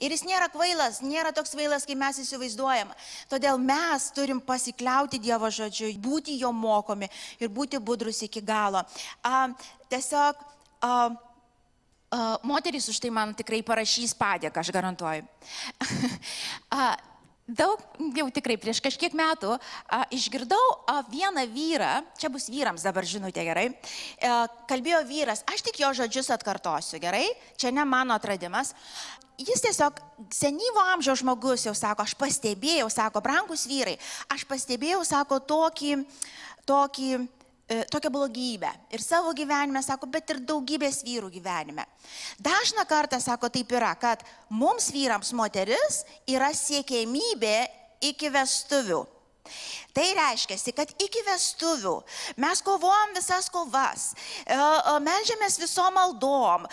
Ir 0.00 0.10
jis 0.14 0.22
nėra 0.24 0.48
kvailas, 0.50 1.00
nėra 1.04 1.30
toks 1.36 1.52
kvailas, 1.54 1.84
kaip 1.86 1.98
mes 2.00 2.18
įsivaizduojam. 2.22 2.90
Todėl 3.30 3.60
mes 3.60 4.06
turim 4.16 4.40
pasikliauti 4.42 5.20
Dievo 5.20 5.50
žodžiu, 5.52 5.92
būti 6.00 6.38
jo 6.40 6.50
mokomi 6.56 7.10
ir 7.38 7.52
būti 7.52 7.78
budrus 7.78 8.22
iki 8.24 8.40
galo. 8.40 8.80
A, 9.22 9.50
tiesiog 9.92 10.40
a, 10.80 10.94
Uh, 12.10 12.34
moterys 12.42 12.88
už 12.90 12.98
tai 12.98 13.10
man 13.14 13.30
tikrai 13.38 13.62
parašys 13.62 14.16
padėką, 14.18 14.58
aš 14.58 14.72
garantuoju. 14.74 15.22
uh, 16.74 16.96
daug, 17.54 17.82
jau 18.16 18.26
tikrai 18.34 18.56
prieš 18.60 18.80
kažkiek 18.82 19.14
metų 19.16 19.54
a, 19.54 20.02
išgirdau 20.14 20.60
a, 20.86 21.00
vieną 21.10 21.44
vyrą, 21.50 21.90
čia 22.18 22.30
bus 22.32 22.48
vyrams 22.50 22.84
dabar 22.86 23.06
žinutė 23.06 23.44
gerai, 23.46 23.66
a, 23.70 24.44
kalbėjo 24.70 25.02
vyras, 25.08 25.44
aš 25.50 25.64
tik 25.66 25.80
jo 25.82 25.90
žodžius 25.96 26.30
atkartosiu 26.34 27.00
gerai, 27.02 27.26
čia 27.58 27.74
ne 27.74 27.84
mano 27.86 28.14
atradimas. 28.18 28.74
Jis 29.40 29.62
tiesiog 29.64 30.02
senyvo 30.36 30.82
amžiaus 30.92 31.22
žmogus 31.22 31.64
jau 31.64 31.72
sako, 31.76 32.04
aš 32.04 32.12
pastebėjau, 32.18 32.90
sako, 32.92 33.22
brangus 33.24 33.64
vyrai, 33.70 33.96
aš 34.28 34.44
pastebėjau, 34.50 35.00
sako, 35.08 35.40
tokį, 35.48 35.94
tokį 36.68 37.14
tokią 37.90 38.10
blogybę. 38.10 38.70
Ir 38.90 39.02
savo 39.02 39.34
gyvenime, 39.36 39.82
sako, 39.82 40.08
bet 40.10 40.30
ir 40.34 40.42
daugybės 40.46 41.02
vyrų 41.06 41.30
gyvenime. 41.30 41.86
Dažna 42.38 42.86
kartą, 42.88 43.20
sako, 43.22 43.50
taip 43.52 43.70
yra, 43.72 43.92
kad 44.00 44.24
mums 44.50 44.90
vyrams 44.94 45.32
moteris 45.36 46.02
yra 46.28 46.50
siekėmybė 46.56 47.56
iki 48.10 48.30
vestuvių. 48.32 49.04
Tai 49.90 50.04
reiškia, 50.14 50.56
kad 50.76 50.92
iki 51.02 51.22
vestuvių 51.26 51.96
mes 52.38 52.60
kovojam 52.62 53.14
visas 53.16 53.48
kovas, 53.50 54.10
e, 54.44 54.54
e, 54.54 54.92
melžiamės 55.02 55.58
visom 55.58 55.96
maldom, 55.96 56.68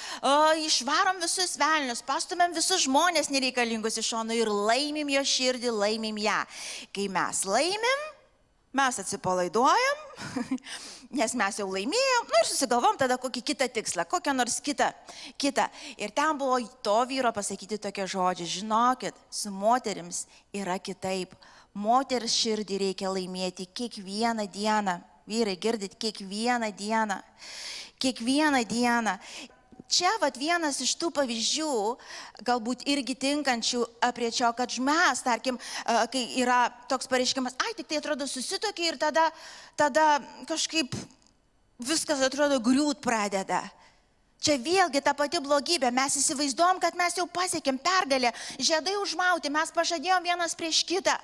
išvarom 0.61 1.21
visus 1.23 1.55
velnius, 1.57 2.03
pastumėm 2.05 2.53
visus 2.53 2.85
žmonės 2.85 3.31
nereikalingus 3.33 3.97
iš 3.97 4.11
šono 4.13 4.37
ir 4.37 4.51
laimim 4.51 5.09
jo 5.15 5.25
širdį, 5.25 5.73
laimim 5.73 6.21
ją. 6.21 6.43
Kai 6.93 7.07
mes 7.09 7.41
laimim, 7.49 8.05
mes 8.77 8.99
atsipalaiduojam, 9.01 10.03
nes 11.19 11.35
mes 11.39 11.59
jau 11.59 11.67
laimėjom, 11.71 12.29
nu 12.29 12.39
ir 12.41 12.49
susigalvom 12.49 12.97
tada 12.99 13.17
kokį 13.21 13.43
kitą 13.51 13.67
tikslą, 13.73 14.05
kokią 14.09 14.35
nors 14.37 14.59
kitą, 14.63 14.91
kitą. 15.41 15.67
Ir 15.97 16.13
ten 16.15 16.37
buvo 16.39 16.59
to 16.85 16.97
vyro 17.09 17.33
pasakyti 17.35 17.79
tokie 17.81 18.07
žodžiai, 18.09 18.49
žinokit, 18.59 19.17
su 19.29 19.53
moterims 19.53 20.25
yra 20.55 20.77
kitaip. 20.79 21.35
Moters 21.77 22.33
širdį 22.33 22.79
reikia 22.81 23.11
laimėti 23.13 23.67
kiekvieną 23.77 24.47
dieną. 24.49 24.97
Vyrai, 25.27 25.57
girdit, 25.61 25.97
kiekvieną 25.99 26.71
dieną. 26.73 27.19
Kiekvieną 28.01 28.63
dieną 28.65 29.17
čia 29.89 30.11
vat 30.21 30.37
vienas 30.37 30.79
iš 30.83 30.93
tų 30.99 31.09
pavyzdžių, 31.15 31.73
galbūt 32.47 32.83
irgi 32.91 33.15
tinkančių 33.17 33.83
prie 34.15 34.31
čio, 34.35 34.51
kad 34.57 34.73
mes, 34.83 35.23
tarkim, 35.25 35.59
kai 36.11 36.23
yra 36.41 36.67
toks 36.91 37.09
pareiškimas, 37.11 37.57
ai, 37.63 37.73
tik 37.77 37.89
tai 37.89 38.01
atrodo 38.01 38.27
susitokia 38.27 38.91
ir 38.91 38.99
tada, 39.01 39.29
tada 39.79 40.19
kažkaip 40.49 40.95
viskas 41.79 42.21
atrodo 42.25 42.59
griūt 42.63 43.01
pradeda. 43.03 43.63
Čia 44.37 44.59
vėlgi 44.61 45.01
ta 45.01 45.15
pati 45.17 45.39
blogybė. 45.41 45.89
Mes 45.93 46.19
įsivaizduom, 46.19 46.77
kad 46.81 46.93
mes 46.97 47.15
jau 47.17 47.25
pasiekėm 47.25 47.79
pergalę, 47.81 48.29
žiedai 48.61 48.93
užmauti, 49.01 49.49
mes 49.49 49.73
pažadėjom 49.73 50.29
vienas 50.29 50.53
prieš 50.57 50.83
kitą. 50.85 51.15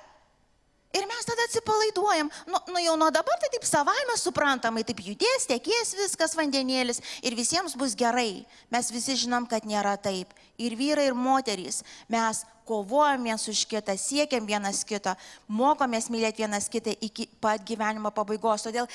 Ir 0.94 1.06
mes 1.10 1.26
tada 1.26 1.42
atsipalaiduojam. 1.48 2.30
Nu, 2.46 2.60
nu 2.70 2.78
jau 2.78 2.94
nuo 2.96 3.10
dabar 3.10 3.38
tai 3.42 3.50
taip 3.50 3.66
savaime 3.66 4.14
suprantamai, 4.20 4.84
taip 4.86 5.00
judės, 5.02 5.48
tekės 5.50 5.90
viskas 5.98 6.36
vandenėlis 6.38 7.00
ir 7.26 7.34
visiems 7.34 7.74
bus 7.78 7.96
gerai. 7.98 8.44
Mes 8.70 8.90
visi 8.94 9.16
žinom, 9.24 9.48
kad 9.50 9.66
nėra 9.66 9.96
taip. 9.98 10.30
Ir 10.54 10.76
vyrai, 10.78 11.08
ir 11.10 11.18
moterys, 11.18 11.82
mes 12.06 12.44
kovojam 12.64 13.26
vienas 13.26 13.48
už 13.50 13.64
kitą, 13.68 13.96
siekiam 13.98 14.46
vienas 14.46 14.84
kito, 14.86 15.16
mokomės 15.50 16.06
mylėti 16.14 16.44
vienas 16.46 16.70
kitą 16.70 16.94
iki 17.02 17.26
pat 17.42 17.66
gyvenimo 17.66 18.14
pabaigos. 18.14 18.68
Todėl 18.68 18.86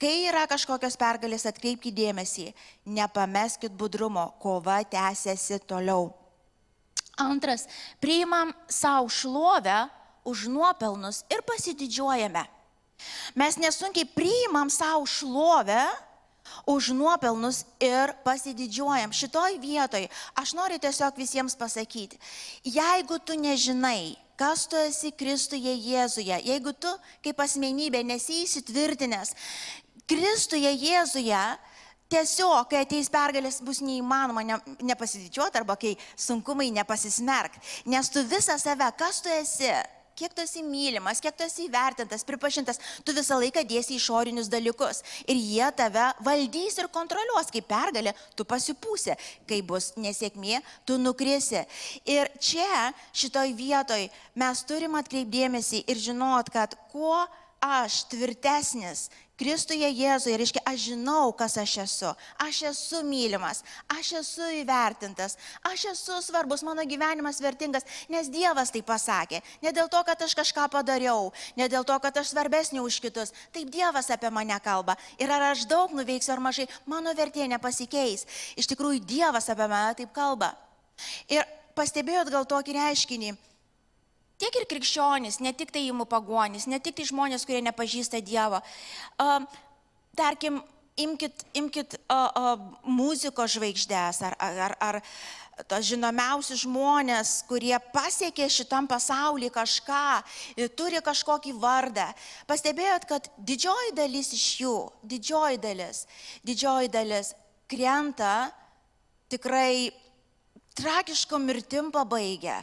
Kai 0.00 0.22
yra 0.24 0.46
kažkokios 0.48 0.94
pergalės, 0.96 1.42
atkreipkite 1.44 1.92
dėmesį, 1.92 2.46
nepameskit 2.88 3.74
budrumo, 3.76 4.30
kova 4.40 4.78
tęsiasi 4.88 5.58
toliau. 5.68 6.06
Antras, 7.20 7.66
priimam 8.00 8.54
savo 8.64 9.10
šlovę 9.12 9.82
už 10.24 10.48
nuopelnus 10.52 11.24
ir 11.32 11.42
pasididžiuojame. 11.46 12.44
Mes 13.34 13.56
nesunkiai 13.56 14.04
priimam 14.04 14.70
savo 14.70 15.06
šlovę 15.06 15.88
už 16.66 16.92
nuopelnus 16.92 17.64
ir 17.80 18.12
pasididžiuojam. 18.24 19.12
Šitoj 19.12 19.58
vietoj 19.62 20.08
aš 20.36 20.54
noriu 20.58 20.78
tiesiog 20.82 21.16
visiems 21.16 21.56
pasakyti, 21.56 22.18
jeigu 22.64 23.18
tu 23.22 23.38
nežinai, 23.38 24.18
kas 24.40 24.66
tu 24.66 24.76
esi 24.76 25.12
Kristuje 25.12 25.72
Jėzuje, 25.76 26.40
jeigu 26.44 26.72
tu 26.72 26.90
kaip 27.24 27.40
asmenybė 27.44 28.02
nesi 28.04 28.42
įsitvirtinęs, 28.44 29.34
Kristuje 30.10 30.72
Jėzuje 30.74 31.42
tiesiog, 32.10 32.66
kai 32.70 32.82
ateis 32.82 33.10
pergalės, 33.12 33.60
bus 33.62 33.82
neįmanoma 33.84 34.42
ne, 34.46 34.58
nepasididžiuoti 34.82 35.60
arba 35.60 35.76
kai 35.78 35.94
sunkumai 36.18 36.70
nepasismerk. 36.74 37.54
Nes 37.86 38.10
tu 38.10 38.24
visą 38.26 38.58
save, 38.58 38.88
kas 38.98 39.22
tu 39.22 39.30
esi, 39.30 39.70
kiek 40.20 40.34
tu 40.36 40.44
esi 40.44 40.62
mylimas, 40.64 41.20
kiek 41.22 41.36
tu 41.36 41.46
esi 41.46 41.64
įvertintas, 41.68 42.24
pripažintas, 42.28 42.80
tu 43.04 43.14
visą 43.16 43.38
laiką 43.40 43.64
dėsi 43.68 43.96
išorinius 43.96 44.50
dalykus. 44.52 45.00
Ir 45.24 45.40
jie 45.40 45.68
tave 45.76 46.10
valdys 46.26 46.76
ir 46.80 46.90
kontroliuos. 46.92 47.48
Kai 47.50 47.62
pergalė, 47.64 48.14
tu 48.36 48.44
pasipūsi. 48.48 49.16
Kai 49.48 49.62
bus 49.66 49.92
nesėkmė, 50.00 50.60
tu 50.84 50.98
nukrisi. 51.00 51.64
Ir 52.04 52.30
čia, 52.42 52.90
šitoj 53.16 53.54
vietoj, 53.56 54.08
mes 54.40 54.64
turim 54.68 54.98
atkreipdėmėsi 55.00 55.84
ir 55.88 56.00
žinot, 56.00 56.52
kad 56.52 56.76
kuo 56.92 57.24
aš 57.60 58.04
tvirtesnis 58.12 59.08
Kristuje 59.40 59.88
Jėzuje, 59.88 60.34
reiškia, 60.36 60.60
aš 60.68 60.82
žinau, 60.90 61.30
kas 61.32 61.54
aš 61.56 61.78
esu. 61.86 62.10
Aš 62.44 62.58
esu 62.74 62.98
mylimas, 63.08 63.62
aš 63.88 64.10
esu 64.18 64.44
įvertintas, 64.58 65.38
aš 65.64 65.86
esu 65.94 66.18
svarbus, 66.20 66.60
mano 66.66 66.84
gyvenimas 66.84 67.40
vertingas, 67.40 67.88
nes 68.12 68.28
Dievas 68.28 68.68
tai 68.74 68.84
pasakė. 68.84 69.40
Ne 69.64 69.72
dėl 69.72 69.88
to, 69.88 70.02
kad 70.04 70.26
aš 70.28 70.36
kažką 70.36 70.68
padariau, 70.76 71.32
ne 71.56 71.70
dėl 71.72 71.88
to, 71.88 71.96
kad 72.04 72.20
aš 72.20 72.34
svarbesnė 72.34 72.84
už 72.84 73.00
kitus. 73.00 73.32
Taip 73.56 73.72
Dievas 73.72 74.12
apie 74.12 74.28
mane 74.28 74.60
kalba. 74.60 74.98
Ir 75.16 75.32
ar 75.32 75.48
aš 75.54 75.64
daug 75.70 75.96
nuveiksiu 75.96 76.36
ar 76.36 76.44
mažai, 76.44 76.68
mano 76.84 77.16
vertė 77.16 77.48
nepasikeis. 77.48 78.28
Iš 78.60 78.68
tikrųjų, 78.68 79.06
Dievas 79.08 79.48
apie 79.48 79.72
mane 79.72 79.96
taip 79.96 80.12
kalba. 80.12 80.52
Ir 81.32 81.48
pastebėjot 81.80 82.28
gal 82.28 82.44
tokį 82.44 82.76
reiškinį 82.76 83.38
Tiek 84.40 84.56
ir 84.56 84.66
krikščionys, 84.70 85.40
ne 85.44 85.52
tik 85.52 85.72
tai 85.74 85.84
įmų 85.90 86.06
pagonys, 86.08 86.64
ne 86.70 86.80
tik 86.80 86.96
tai 86.96 87.04
žmonės, 87.10 87.44
kurie 87.44 87.60
nepažįsta 87.66 88.22
Dievo. 88.24 88.62
Uh, 89.20 89.44
tarkim, 90.16 90.62
imkit, 90.96 91.44
imkit 91.60 91.98
uh, 92.00 92.30
uh, 92.32 92.64
muzikos 92.88 93.52
žvaigždės 93.58 94.22
ar, 94.30 94.36
ar, 94.40 94.76
ar 94.80 95.00
tos 95.68 95.84
žinomiausi 95.90 96.56
žmonės, 96.62 97.40
kurie 97.48 97.74
pasiekė 97.92 98.48
šitam 98.52 98.88
pasaulyje 98.88 99.52
kažką, 99.52 100.04
turi 100.78 101.02
kažkokį 101.04 101.52
vardą. 101.60 102.06
Pastebėjot, 102.48 103.06
kad 103.10 103.28
didžioji 103.36 103.94
dalis 103.96 104.32
iš 104.36 104.46
jų, 104.62 104.76
didžioji 105.04 105.60
dalis, 105.60 106.06
didžioji 106.46 106.92
dalis 106.92 107.34
krenta 107.70 108.50
tikrai 109.30 109.90
tragiško 110.80 111.38
mirtim 111.38 111.90
pabaigę. 111.92 112.62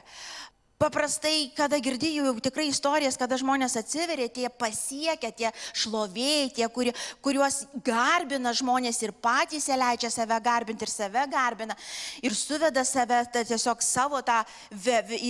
Paprastai, 0.77 1.47
kada 1.57 1.79
girdėjau 1.81 2.27
jau 2.27 2.31
tikrai 2.45 2.67
istorijas, 2.69 3.15
kada 3.17 3.33
žmonės 3.41 3.73
atsiveria, 3.79 4.27
tie 4.29 4.45
pasiekia, 4.45 5.31
tie 5.33 5.49
šlovėjai, 5.73 6.51
tie, 6.53 6.67
kurie, 6.69 6.93
kuriuos 7.25 7.63
garbina 7.81 8.53
žmonės 8.53 9.01
ir 9.01 9.13
patys 9.17 9.65
leidžia 9.73 10.11
save 10.13 10.37
garbinti 10.45 10.85
ir 10.85 10.91
save 10.93 11.23
garbina 11.33 11.73
ir 12.21 12.37
suveda 12.37 12.85
save 12.85 13.23
ta, 13.33 13.41
tiesiog 13.41 13.81
savo 13.81 14.21
tą 14.21 14.37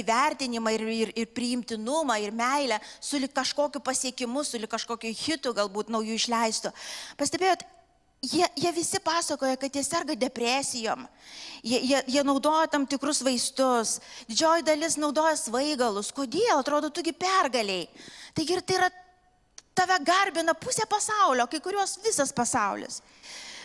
įvertinimą 0.02 0.76
ir, 0.76 0.86
ir, 0.98 1.15
ir 1.24 1.32
priimtinumą 1.32 2.19
ir 2.26 2.36
meilę 2.36 2.82
su 3.00 3.24
kažkokiu 3.32 3.80
pasiekimu, 3.80 4.43
su 4.43 4.60
kažkokiu 4.67 5.15
hitu 5.15 5.56
galbūt 5.56 5.95
naujų 5.95 6.19
išleistu. 6.19 6.76
Pastebėjot, 7.15 7.63
Jie, 8.21 8.47
jie 8.56 8.71
visi 8.73 8.99
pasakoja, 8.99 9.58
kad 9.62 9.75
jie 9.75 9.84
serga 9.86 10.15
depresijom, 10.17 11.03
jie, 11.62 11.77
jie, 11.86 11.99
jie 12.10 12.23
naudoja 12.25 12.65
tam 12.67 12.88
tikrus 12.89 13.21
vaistus, 13.21 13.99
didžioji 14.25 14.65
dalis 14.65 14.97
naudoja 14.97 15.36
svaigalus. 15.38 16.10
Kodėl? 16.12 16.56
Atrodo, 16.58 16.89
tugi 16.89 17.13
pergaliai. 17.13 17.86
Taigi 18.34 18.58
ir 18.58 18.63
tai 18.65 18.80
yra 18.80 18.89
tave 19.77 19.99
garbina 20.01 20.56
pusė 20.58 20.88
pasaulio, 20.89 21.45
kai 21.45 21.62
kurios 21.62 21.99
visas 22.01 22.34
pasaulis. 22.34 23.03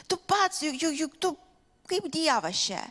Tu 0.04 0.20
pats, 0.28 0.60
juk, 0.66 0.76
juk, 0.76 0.98
juk 1.00 1.16
tu 1.16 1.32
kaip 1.88 2.10
Dievas 2.12 2.60
čia. 2.66 2.82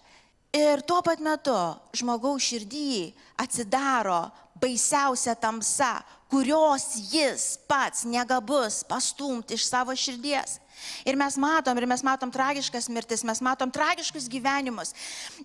Ir 0.51 0.81
tuo 0.83 0.99
pat 1.05 1.21
metu 1.23 1.55
žmogaus 1.95 2.43
širdį 2.49 3.13
atsidaro 3.39 4.25
baisiausia 4.59 5.37
tamsa, 5.39 5.99
kurios 6.31 6.89
jis 7.13 7.55
pats 7.69 8.03
negabus 8.09 8.81
pastumti 8.87 9.55
iš 9.55 9.69
savo 9.69 9.95
širdies. 9.95 10.57
Ir 11.05 11.17
mes 11.19 11.37
matom, 11.41 11.77
ir 11.77 11.87
mes 11.89 12.03
matom 12.05 12.31
tragiškas 12.33 12.89
mirtis, 12.93 13.25
mes 13.27 13.41
matom 13.41 13.71
tragiškus 13.73 14.29
gyvenimus. 14.31 14.93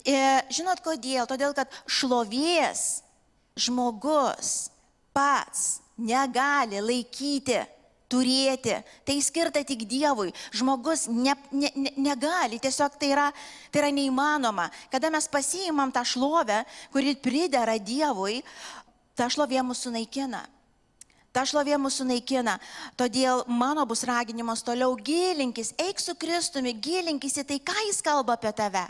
Ir 0.04 0.44
žinot 0.52 0.82
kodėl? 0.84 1.26
Todėl, 1.28 1.54
kad 1.56 1.72
šlovės 1.88 3.02
žmogus 3.56 4.68
pats 5.16 5.80
negali 5.96 6.82
laikyti 6.84 7.62
turėti. 8.10 8.76
Tai 9.06 9.16
skirta 9.24 9.62
tik 9.66 9.84
Dievui. 9.88 10.32
Žmogus 10.54 11.06
ne, 11.10 11.34
ne, 11.50 11.70
ne, 11.74 11.92
negali, 12.10 12.60
tiesiog 12.62 12.98
tai 13.00 13.12
yra, 13.14 13.30
tai 13.72 13.82
yra 13.82 13.92
neįmanoma. 13.94 14.68
Kada 14.92 15.10
mes 15.12 15.28
pasiimam 15.30 15.92
tą 15.94 16.04
šlovę, 16.06 16.62
kuri 16.94 17.16
pridera 17.18 17.78
Dievui, 17.82 18.42
ta 19.18 19.30
šlovė 19.32 19.64
mūsų 19.66 19.96
naikina. 19.96 20.44
Ta 21.36 21.42
šlovė 21.44 21.76
mūsų 21.76 22.06
naikina. 22.08 22.54
Todėl 22.96 23.42
mano 23.44 23.82
bus 23.84 24.06
raginimas 24.08 24.62
toliau 24.64 24.94
gilinkis, 24.96 25.74
eik 25.76 26.00
su 26.00 26.14
Kristumi, 26.16 26.72
gilinkis 26.72 27.36
į 27.42 27.44
tai, 27.50 27.58
ką 27.60 27.76
jis 27.90 28.00
kalba 28.00 28.38
apie 28.38 28.54
tave. 28.56 28.86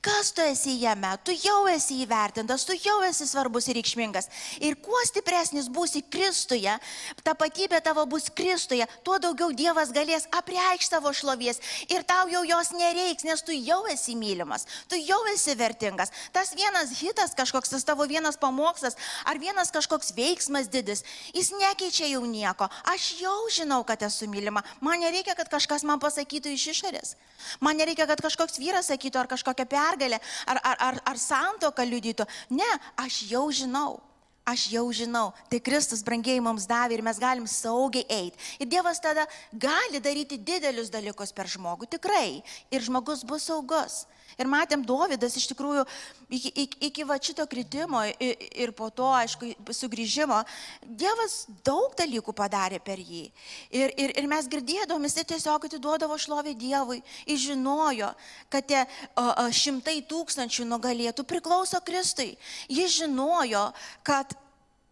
Kas 0.00 0.32
tu 0.32 0.40
esi 0.40 0.78
jame? 0.80 1.10
Tu 1.28 1.34
jau 1.36 1.66
esi 1.68 1.98
įvertintas, 2.00 2.62
tu 2.64 2.72
jau 2.72 3.02
esi 3.04 3.26
svarbus 3.28 3.66
ir 3.68 3.76
reikšmingas. 3.76 4.30
Ir 4.64 4.78
kuo 4.80 4.96
stipresnis 5.04 5.66
būsi 5.68 6.00
Kristuje, 6.08 6.72
tapatybė 7.20 7.82
tavo 7.84 8.06
bus 8.08 8.30
Kristuje, 8.32 8.86
tuo 9.04 9.18
daugiau 9.20 9.52
Dievas 9.52 9.92
galės 9.92 10.24
apreikšti 10.32 10.94
tavo 10.94 11.12
šlovės. 11.12 11.60
Ir 11.92 12.06
tau 12.08 12.30
jau 12.32 12.40
jos 12.48 12.70
nereiks, 12.78 13.26
nes 13.28 13.44
tu 13.44 13.52
jau 13.52 13.82
esi 13.92 14.16
mylimas, 14.16 14.64
tu 14.88 14.96
jau 14.96 15.18
esi 15.34 15.52
vertingas. 15.60 16.14
Tas 16.32 16.54
vienas 16.56 16.96
hitas 17.02 17.36
kažkoks, 17.36 17.74
tas 17.76 17.84
tavo 17.84 18.08
vienas 18.08 18.40
pamokslas 18.40 18.96
ar 19.28 19.36
vienas 19.36 19.68
kažkoks 19.68 20.14
veiksmas 20.16 20.72
didis, 20.72 21.04
jis 21.36 21.52
nekeičia 21.60 22.08
jau 22.14 22.24
nieko. 22.24 22.70
Aš 22.88 23.10
jau 23.20 23.36
žinau, 23.52 23.82
kad 23.84 24.00
esu 24.08 24.30
mylima. 24.32 24.64
Man 24.80 25.04
nereikia, 25.04 25.36
kad 25.36 25.52
kažkas 25.52 25.84
man 25.84 26.00
pasakytų 26.00 26.56
iš 26.56 26.66
išorės. 26.72 27.14
Man 27.60 27.76
nereikia, 27.76 28.08
kad 28.08 28.24
kažkoks 28.24 28.56
vyras 28.60 28.88
sakytų 28.88 29.20
ar 29.20 29.32
kažkokia 29.36 29.68
pergalė 29.68 29.89
pergalę 29.90 30.20
ar, 30.46 30.60
ar, 30.62 30.76
ar, 30.78 31.00
ar 31.04 31.18
santoką 31.18 31.84
liudytų. 31.84 32.26
Ne, 32.50 32.70
aš 32.96 33.24
jau 33.30 33.48
žinau. 33.50 34.00
Aš 34.50 34.70
jau 34.72 34.86
žinau, 34.90 35.28
tai 35.52 35.60
Kristus 35.62 36.00
brangiai 36.02 36.40
mums 36.42 36.64
davė 36.66 36.96
ir 36.96 37.02
mes 37.04 37.18
galim 37.20 37.44
saugiai 37.46 38.06
eiti. 38.08 38.38
Ir 38.58 38.70
Dievas 38.72 38.98
tada 38.98 39.26
gali 39.52 40.00
daryti 40.02 40.38
didelius 40.40 40.88
dalykus 40.90 41.30
per 41.30 41.46
žmogų, 41.46 41.86
tikrai. 41.92 42.40
Ir 42.72 42.82
žmogus 42.82 43.22
bus 43.22 43.46
saugus. 43.46 44.06
Ir 44.40 44.48
matėm, 44.48 44.84
Dovydas 44.86 45.36
iš 45.36 45.50
tikrųjų 45.50 45.84
iki, 46.32 46.50
iki, 46.64 46.78
iki 46.88 47.04
va 47.04 47.18
šito 47.20 47.44
kritimo 47.50 48.00
ir, 48.08 48.46
ir 48.64 48.72
po 48.76 48.88
to, 48.88 49.08
aišku, 49.12 49.52
sugrįžimo, 49.76 50.40
Dievas 50.80 51.42
daug 51.66 51.92
dalykų 51.98 52.32
padarė 52.36 52.80
per 52.80 53.02
jį. 53.02 53.26
Ir, 53.68 53.92
ir, 54.00 54.14
ir 54.16 54.28
mes 54.30 54.48
girdėdom, 54.50 55.04
jis 55.04 55.20
tiesiog 55.34 55.68
atiduodavo 55.68 56.16
šlovę 56.20 56.54
Dievui, 56.56 57.02
jis 57.28 57.50
žinojo, 57.50 58.12
kad 58.52 58.68
tie 58.70 58.84
o, 58.86 59.26
o, 59.28 59.48
šimtai 59.52 60.00
tūkstančių 60.08 60.68
nugalėtų 60.72 61.26
priklauso 61.28 61.82
Kristui. 61.84 62.32
Jis 62.72 62.96
žinojo, 63.02 63.68
kad 64.06 64.32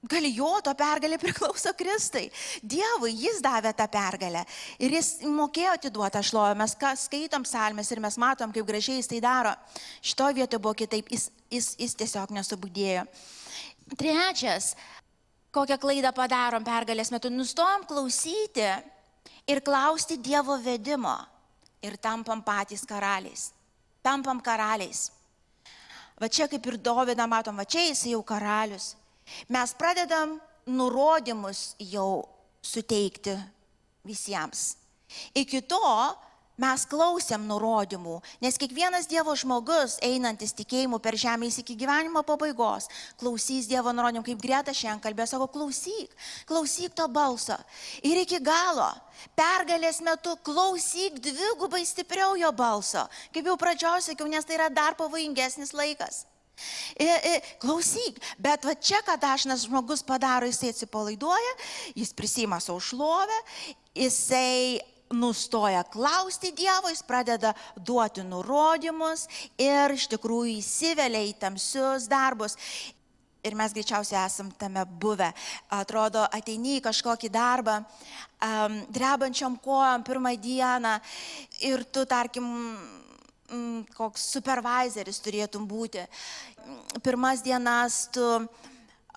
Galijoto 0.09 0.73
pergalė 0.79 1.19
priklauso 1.21 1.75
Kristui. 1.77 2.29
Dievui 2.65 3.11
jis 3.13 3.43
davė 3.45 3.75
tą 3.77 3.85
pergalę. 3.93 4.45
Ir 4.81 4.95
jis 4.97 5.19
mokėjo 5.29 5.75
atiduoti 5.77 6.23
šlovę. 6.25 6.55
Mes 6.57 6.77
skaitom 7.03 7.45
salmes 7.49 7.91
ir 7.93 8.01
mes 8.01 8.17
matom, 8.21 8.53
kaip 8.55 8.67
gražiai 8.69 9.03
jis 9.03 9.11
tai 9.11 9.19
daro. 9.21 9.53
Šito 10.01 10.31
vietoje 10.33 10.63
buvo 10.65 10.75
kitaip. 10.79 11.11
Jis, 11.13 11.29
jis, 11.53 11.75
jis 11.81 11.97
tiesiog 12.01 12.33
nesubudėjo. 12.37 13.05
Trečias, 13.99 14.73
kokią 15.53 15.77
klaidą 15.81 16.13
padarom 16.17 16.65
pergalės 16.65 17.13
metu. 17.13 17.33
Nustojom 17.33 17.85
klausyti 17.89 18.69
ir 19.49 19.61
klausti 19.67 20.17
Dievo 20.17 20.57
vedimo. 20.63 21.19
Ir 21.85 21.99
tampam 22.01 22.41
patys 22.43 22.87
karaliais. 22.89 23.51
Tampam 24.03 24.41
karaliais. 24.41 25.11
va 26.19 26.27
čia 26.27 26.49
kaip 26.51 26.65
ir 26.67 26.79
Dovydą 26.83 27.29
matom, 27.31 27.57
va 27.57 27.65
čia 27.65 27.85
jis 27.87 28.09
jau 28.11 28.23
karalius. 28.27 28.97
Mes 29.49 29.75
pradedam 29.79 30.39
nurodymus 30.69 31.75
jau 31.81 32.29
suteikti 32.63 33.37
visiems. 34.07 34.77
Iki 35.37 35.63
to 35.69 35.85
mes 36.59 36.83
klausėm 36.91 37.45
nurodymų, 37.47 38.19
nes 38.43 38.59
kiekvienas 38.59 39.07
Dievo 39.09 39.35
žmogus, 39.39 39.97
einantis 40.05 40.53
tikėjimu 40.59 40.99
per 41.01 41.17
žemę 41.17 41.47
iki 41.49 41.77
gyvenimo 41.79 42.25
pabaigos, 42.27 42.89
klausys 43.21 43.69
Dievo 43.71 43.93
nurodymų, 43.95 44.25
kaip 44.27 44.43
Greta 44.43 44.75
šiandien 44.75 45.03
kalbėjo, 45.05 45.29
sako, 45.33 45.47
klausyk, 45.55 46.17
klausyk 46.51 46.97
to 46.99 47.07
balso. 47.09 47.57
Ir 48.03 48.19
iki 48.25 48.43
galo, 48.43 48.91
pergalės 49.39 50.03
metu, 50.03 50.35
klausyk 50.43 51.23
dvigubai 51.23 51.85
stipriau 51.87 52.35
jo 52.37 52.51
balso. 52.53 53.07
Kaip 53.33 53.47
jau 53.47 53.57
pradžioj 53.61 54.11
sakiau, 54.11 54.27
nes 54.27 54.45
tai 54.45 54.59
yra 54.59 54.69
dar 54.69 54.99
pavojingesnis 54.99 55.73
laikas. 55.79 56.27
Klausyk, 57.63 58.21
bet 58.43 58.67
va 58.67 58.75
čia, 58.75 59.01
ką 59.07 59.19
dažnas 59.21 59.67
žmogus 59.69 60.03
padaro, 60.07 60.49
jisai 60.49 60.73
atsipalaiduoja, 60.75 61.57
jis 61.95 62.15
prisima 62.17 62.61
savo 62.63 62.81
šlovę, 62.83 63.43
jisai 63.95 64.81
nustoja 65.11 65.83
klausti 65.85 66.53
Dievo, 66.53 66.89
jis 66.89 67.03
pradeda 67.03 67.55
duoti 67.77 68.25
nurodymus 68.25 69.27
ir 69.61 69.95
iš 69.97 70.09
tikrųjų 70.13 70.59
įsivelia 70.59 71.25
į 71.29 71.35
tamsius 71.41 72.09
darbus. 72.11 72.59
Ir 73.47 73.55
mes 73.57 73.73
greičiausiai 73.73 74.19
esam 74.27 74.51
tame 74.59 74.83
buvę. 75.01 75.31
Atrodo, 75.73 76.25
ateini 76.35 76.81
į 76.81 76.85
kažkokį 76.89 77.31
darbą, 77.33 77.79
um, 78.43 78.81
drebančiom 78.93 79.57
kojom 79.63 80.05
pirmą 80.05 80.35
dieną 80.43 80.97
ir 81.71 81.87
tu, 81.87 82.03
tarkim, 82.05 82.49
mm, 83.51 83.85
koks 83.97 84.31
supervisoris 84.37 85.21
turėtum 85.25 85.67
būti. 85.69 86.07
Pirmas 87.03 87.43
dienas 87.45 88.07
tu 88.13 88.25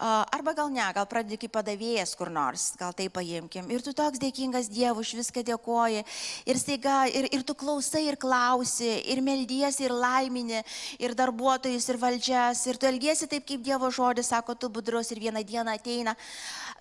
Arba 0.01 0.55
gal 0.57 0.71
ne, 0.73 0.81
gal 0.95 1.05
pradedi 1.05 1.37
kaip 1.37 1.51
padavėjas 1.53 2.15
kur 2.17 2.31
nors, 2.33 2.71
gal 2.79 2.89
tai 2.97 3.05
paimkim. 3.13 3.67
Ir 3.69 3.83
tu 3.85 3.91
toks 3.93 4.17
dėkingas 4.17 4.65
Dievui, 4.73 5.03
už 5.05 5.11
viską 5.19 5.43
dėkoji. 5.45 6.01
Ir 6.49 6.57
staiga, 6.57 7.03
ir, 7.05 7.27
ir 7.29 7.43
tu 7.45 7.53
klausai, 7.53 8.07
ir 8.09 8.17
klausi, 8.17 8.89
ir 9.13 9.21
meldiesi, 9.21 9.85
ir 9.85 9.93
laimini, 9.93 10.63
ir 10.97 11.13
darbuotojus, 11.13 11.85
ir 11.93 12.01
valdžias. 12.01 12.63
Ir 12.71 12.81
tu 12.81 12.89
elgiesi 12.89 13.29
taip, 13.29 13.45
kaip 13.45 13.61
Dievo 13.61 13.91
žodis 13.93 14.33
sako, 14.33 14.57
tu 14.57 14.71
budrus 14.73 15.13
ir 15.13 15.21
vieną 15.21 15.45
dieną 15.45 15.77
ateina 15.77 16.17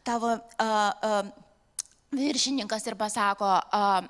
tavo... 0.01 0.39
Uh, 0.57 0.91
uh, 1.05 1.49
viršininkas 2.11 2.87
ir 2.90 2.96
pasako, 2.99 3.49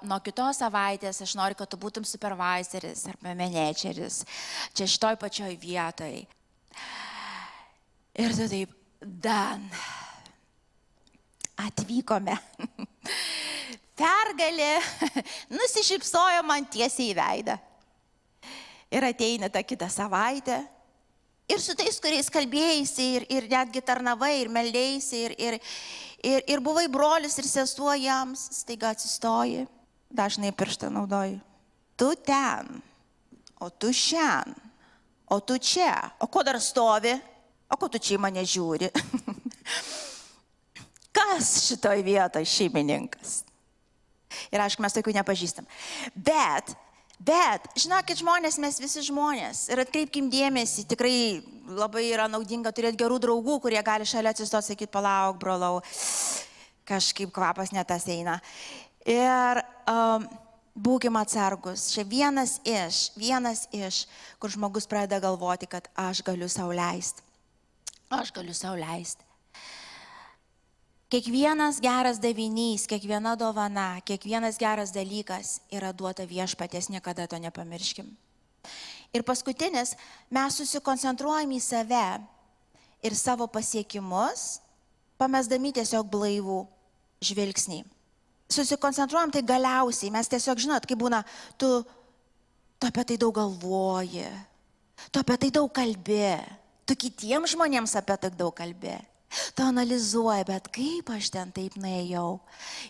nuo 0.09 0.19
kitos 0.25 0.61
savaitės 0.63 1.21
aš 1.25 1.35
noriu, 1.39 1.59
kad 1.59 1.71
tu 1.71 1.79
būtum 1.81 2.07
supervisoris 2.09 3.07
arba 3.13 3.35
menedžeris, 3.37 4.23
čia 4.77 4.89
šitoj 4.89 5.19
pačioj 5.21 5.57
vietoj. 5.61 6.23
Ir 8.21 8.37
tu 8.37 8.49
taip, 8.51 8.77
Dan. 9.01 9.65
Atvykome. 11.61 12.35
Pergalė 14.01 14.75
nusišypsojo 15.57 16.43
man 16.45 16.67
tiesiai 16.73 17.13
į 17.13 17.17
veidą. 17.17 17.57
Ir 18.91 19.07
ateina 19.07 19.49
ta 19.53 19.63
kita 19.65 19.89
savaitė. 19.93 20.59
Ir 21.51 21.59
su 21.59 21.75
tais, 21.75 21.97
kuriais 21.99 22.29
kalbėjai, 22.31 22.85
ir, 23.03 23.25
ir 23.33 23.47
netgi 23.51 23.81
tarnavai, 23.83 24.37
ir 24.43 24.51
meldėjai, 24.53 25.01
ir, 25.19 25.33
ir, 25.35 25.57
ir, 26.23 26.45
ir 26.47 26.61
buvai 26.65 26.87
brolius 26.89 27.39
ir 27.41 27.49
sesuo 27.49 27.93
jiems, 27.97 28.49
staiga 28.61 28.93
atsistoji, 28.95 29.67
dažnai 30.11 30.53
pirštą 30.53 30.91
naudoji. 30.93 31.39
Tu 31.97 32.11
ten, 32.27 32.81
o 33.61 33.71
tu 33.71 33.93
šiandien, 33.93 34.57
o 35.31 35.41
tu 35.41 35.59
čia, 35.59 35.95
o 36.19 36.27
ko 36.27 36.43
dar 36.43 36.59
stovi? 36.61 37.13
O 37.71 37.77
ko 37.79 37.87
tu 37.87 38.01
čia 38.03 38.17
į 38.17 38.23
mane 38.25 38.43
žiūri? 38.43 38.89
Kas 41.17 41.53
šitoj 41.69 42.03
vietoje 42.03 42.49
šeimininkas? 42.51 43.45
Ir 44.51 44.63
aišku, 44.63 44.83
mes 44.83 44.95
tokių 44.95 45.15
nepažįstam. 45.21 45.69
Bet, 46.15 46.73
bet, 47.21 47.69
žinokit, 47.79 48.21
žmonės, 48.23 48.59
mes 48.63 48.81
visi 48.83 49.05
žmonės. 49.07 49.69
Ir 49.73 49.85
atkreipkim 49.85 50.31
dėmesį, 50.33 50.87
tikrai 50.91 51.15
labai 51.71 52.09
yra 52.11 52.27
naudinga 52.31 52.73
turėti 52.75 53.01
gerų 53.01 53.21
draugų, 53.23 53.61
kurie 53.63 53.81
gali 53.87 54.09
šalia 54.09 54.35
atsistoti, 54.35 54.73
sakyti, 54.73 54.91
palauk, 54.91 55.39
brolau, 55.43 55.79
kažkaip 56.89 57.33
kvapas 57.35 57.75
netas 57.77 58.09
eina. 58.11 58.41
Ir 59.07 59.63
um, 59.89 60.27
būkim 60.75 61.17
atsargus. 61.21 61.91
Čia 61.95 62.05
vienas 62.09 62.59
iš, 62.67 63.09
vienas 63.21 63.67
iš, 63.77 64.05
kur 64.43 64.53
žmogus 64.53 64.89
pradeda 64.91 65.23
galvoti, 65.23 65.71
kad 65.71 65.87
aš 66.09 66.25
galiu 66.27 66.51
sau 66.51 66.73
leisti 66.75 67.29
aš 68.11 68.33
galiu 68.35 68.55
sau 68.55 68.75
leisti. 68.75 69.25
Kiekvienas 71.11 71.81
geras 71.83 72.21
davinys, 72.23 72.87
kiekviena 72.87 73.35
dovana, 73.35 73.99
kiekvienas 74.07 74.61
geras 74.61 74.93
dalykas 74.95 75.59
yra 75.75 75.91
duota 75.91 76.23
viešpatės, 76.23 76.87
niekada 76.87 77.27
to 77.27 77.41
nepamirškim. 77.43 78.13
Ir 79.11 79.25
paskutinis, 79.27 79.97
mes 80.31 80.59
susikoncentruojam 80.61 81.51
į 81.51 81.59
save 81.65 82.05
ir 83.03 83.17
savo 83.19 83.49
pasiekimus, 83.51 84.61
pamesdami 85.19 85.75
tiesiog 85.75 86.07
blaivų 86.07 86.61
žvilgsnį. 87.27 87.83
Susikoncentruojam 88.51 89.35
tai 89.35 89.43
galiausiai, 89.43 90.15
mes 90.15 90.31
tiesiog 90.31 90.63
žinot, 90.63 90.87
kaip 90.87 91.03
būna, 91.03 91.25
tu, 91.59 91.83
tu 92.79 92.87
apie 92.87 93.03
tai 93.11 93.19
daug 93.19 93.35
galvoji, 93.35 94.31
tu 95.11 95.23
apie 95.25 95.43
tai 95.43 95.51
daug 95.59 95.75
kalbė, 95.75 96.39
Tu 96.91 96.97
kitiems 97.07 97.53
žmonėms 97.55 97.93
apie 98.01 98.17
tai 98.19 98.29
daug 98.35 98.51
kalbė. 98.51 98.97
Tu 99.31 99.63
analizuoji, 99.63 100.45
bet 100.49 100.67
kaip 100.75 101.11
aš 101.15 101.29
ten 101.31 101.53
taip 101.55 101.77
nuėjau 101.79 102.41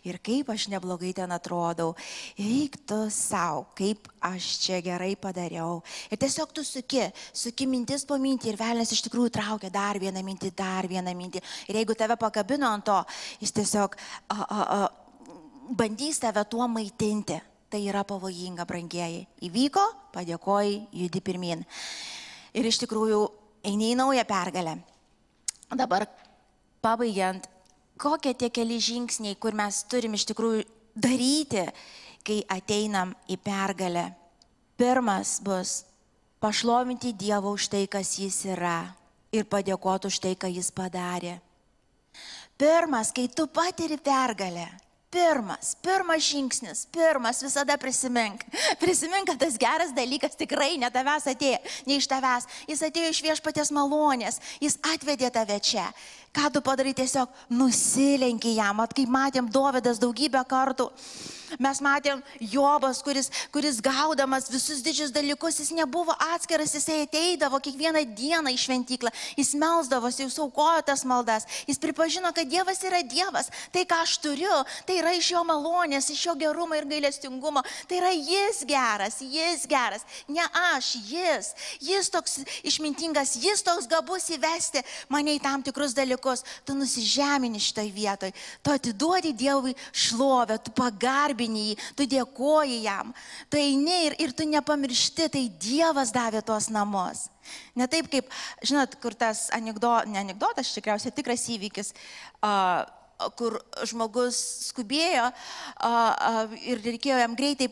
ir 0.09 0.16
kaip 0.24 0.48
aš 0.53 0.70
neblogai 0.72 1.11
ten 1.16 1.33
atrodau. 1.37 1.92
Eik 2.40 2.79
tu 2.88 2.96
savo, 3.12 3.66
kaip 3.76 4.09
aš 4.24 4.46
čia 4.62 4.79
gerai 4.85 5.12
padariau. 5.20 5.83
Ir 6.09 6.20
tiesiog 6.20 6.55
tu 6.57 6.64
suki, 6.64 7.03
suki 7.37 7.68
mintis 7.68 8.07
po 8.09 8.16
mintį 8.20 8.55
ir 8.55 8.61
velnės 8.61 8.94
iš 8.96 9.05
tikrųjų 9.09 9.35
traukia 9.37 9.68
dar 9.74 10.00
vieną 10.00 10.22
mintį, 10.24 10.53
dar 10.57 10.88
vieną 10.88 11.12
mintį. 11.18 11.42
Ir 11.68 11.81
jeigu 11.83 11.96
tave 11.98 12.16
pakabino 12.20 12.72
ant 12.72 12.88
to, 12.88 12.96
jis 13.44 13.53
tiesiog 13.61 13.98
a, 14.33 14.40
a, 14.40 14.61
a, 14.64 14.81
bandys 15.76 16.22
tave 16.24 16.46
tuo 16.48 16.68
maitinti. 16.68 17.37
Tai 17.70 17.79
yra 17.87 18.00
pavojinga, 18.03 18.64
brangieji. 18.66 19.20
Įvyko, 19.46 19.85
padėkoji, 20.11 20.81
judi 21.05 21.20
pirmin. 21.22 21.61
Ir 22.59 22.66
iš 22.66 22.81
tikrųjų 22.83 23.20
eini 23.70 23.92
į 23.92 24.00
naują 24.00 24.24
pergalę. 24.26 24.74
Dabar 25.79 26.09
pabaigiant, 26.83 27.47
kokie 28.01 28.35
tie 28.35 28.51
keli 28.51 28.81
žingsniai, 28.81 29.37
kur 29.37 29.57
mes 29.57 29.83
turim 29.90 30.16
iš 30.16 30.27
tikrųjų 30.31 30.64
daryti, 30.97 31.66
kai 32.25 32.40
ateinam 32.49 33.14
į 33.29 33.38
pergalę. 33.45 34.11
Pirmas 34.81 35.38
bus 35.45 35.83
pašlovinti 36.40 37.12
Dievą 37.12 37.53
už 37.57 37.69
tai, 37.73 37.85
kas 37.87 38.16
Jis 38.19 38.45
yra 38.49 38.95
ir 39.33 39.45
padėkoti 39.45 40.09
už 40.09 40.21
tai, 40.25 40.35
ką 40.37 40.49
Jis 40.49 40.73
padarė. 40.73 41.38
Pirmas, 42.61 43.12
kai 43.16 43.29
tu 43.33 43.47
patiri 43.49 43.97
pergalę, 44.01 44.69
Pirmas, 45.11 45.75
pirmas 45.83 46.23
žingsnis, 46.23 46.85
pirmas 46.87 47.43
visada 47.43 47.75
prisimink. 47.77 48.45
Prisimink, 48.79 49.27
kad 49.27 49.40
tas 49.43 49.57
geras 49.59 49.90
dalykas 49.90 50.38
tikrai 50.38 50.77
ne 50.79 50.87
tavęs 50.87 51.27
atėjo, 51.33 51.57
ne 51.90 51.97
iš 51.99 52.07
tavęs. 52.07 52.47
Jis 52.71 52.85
atėjo 52.87 53.09
iš 53.11 53.21
viešpatės 53.27 53.73
malonės, 53.75 54.38
jis 54.62 54.79
atvedė 54.87 55.33
tave 55.35 55.57
čia. 55.66 55.88
Ką 56.31 56.47
tu 56.55 56.61
padarai, 56.62 56.95
tiesiog 56.95 57.29
nusilenki 57.51 58.55
jam, 58.55 58.79
at 58.85 58.95
kaip 58.95 59.11
matėm 59.11 59.51
Dovydas 59.51 59.99
daugybę 59.99 60.45
kartų. 60.47 60.87
Mes 61.59 61.81
matėm 61.83 62.21
Jobas, 62.38 63.01
kuris, 63.03 63.31
kuris 63.51 63.81
gaudamas 63.83 64.47
visus 64.53 64.85
didžius 64.85 65.11
dalykus, 65.11 65.59
jis 65.59 65.73
nebuvo 65.75 66.14
atskiras, 66.31 66.77
jisai 66.77 67.01
ateidavo 67.03 67.59
kiekvieną 67.59 68.05
dieną 68.14 68.53
į 68.55 68.61
šventyklą, 68.61 69.11
jis 69.35 69.51
melsdavosi, 69.59 70.23
jis 70.29 70.38
aukojo 70.45 70.85
tas 70.87 71.03
maldas, 71.03 71.49
jis 71.66 71.81
pripažino, 71.83 72.31
kad 72.37 72.47
Dievas 72.47 72.83
yra 72.87 73.03
Dievas, 73.03 73.51
tai 73.75 73.83
ką 73.88 73.99
aš 74.05 74.19
turiu, 74.23 74.61
tai 74.87 75.01
yra 75.01 75.16
iš 75.19 75.33
jo 75.35 75.43
malonės, 75.49 76.12
iš 76.14 76.23
jo 76.29 76.37
gerumo 76.38 76.79
ir 76.79 76.87
gailestingumo, 76.90 77.64
tai 77.90 77.99
yra 77.99 78.14
jis 78.14 78.62
geras, 78.71 79.19
jis 79.19 79.66
geras, 79.71 80.07
ne 80.31 80.47
aš, 80.77 80.93
jis, 81.11 81.51
jis 81.83 82.12
toks 82.14 82.38
išmintingas, 82.62 83.35
jis 83.43 83.66
toks 83.66 83.90
gabus 83.90 84.31
įvesti 84.31 84.85
mane 85.11 85.35
į 85.35 85.43
tam 85.43 85.66
tikrus 85.66 85.97
dalykus, 85.99 86.19
tu 86.64 86.76
nusižemini 86.78 87.61
šitoj 87.61 87.90
vietoj, 87.94 88.33
tu 88.62 88.74
atiduodi 88.74 89.35
Dievui 89.37 89.74
šlovę, 89.92 90.61
tu 90.64 90.74
pagarbi 90.76 91.40
garbini 91.40 91.70
jį, 91.70 91.76
tu 91.96 92.06
dėkoji 92.11 92.83
jam, 92.85 93.12
tu 93.50 93.59
eini 93.61 93.96
ir, 94.09 94.16
ir 94.20 94.33
tu 94.37 94.46
nepamiršti, 94.48 95.28
tai 95.33 95.44
Dievas 95.62 96.12
davė 96.12 96.42
tuos 96.44 96.70
namus. 96.70 97.28
Ne 97.74 97.88
taip 97.90 98.11
kaip, 98.11 98.30
žinot, 98.62 98.96
kur 99.02 99.14
tas 99.14 99.48
anegdotas, 99.56 100.09
ne 100.11 100.20
anegdotas, 100.20 100.72
tikriausiai 100.76 101.14
tikras 101.14 101.46
įvykis, 101.50 101.92
uh, 102.44 102.85
kur 103.37 103.59
žmogus 103.88 104.38
skubėjo 104.70 105.28
uh, 105.28 105.35
uh, 105.88 106.56
ir 106.62 106.80
reikėjo 106.85 107.20
jam 107.20 107.37
greitai 107.37 107.70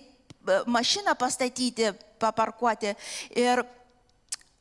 mašiną 0.68 1.14
pastatyti, 1.18 1.92
paparkuoti. 2.18 2.94
Ir 3.36 3.62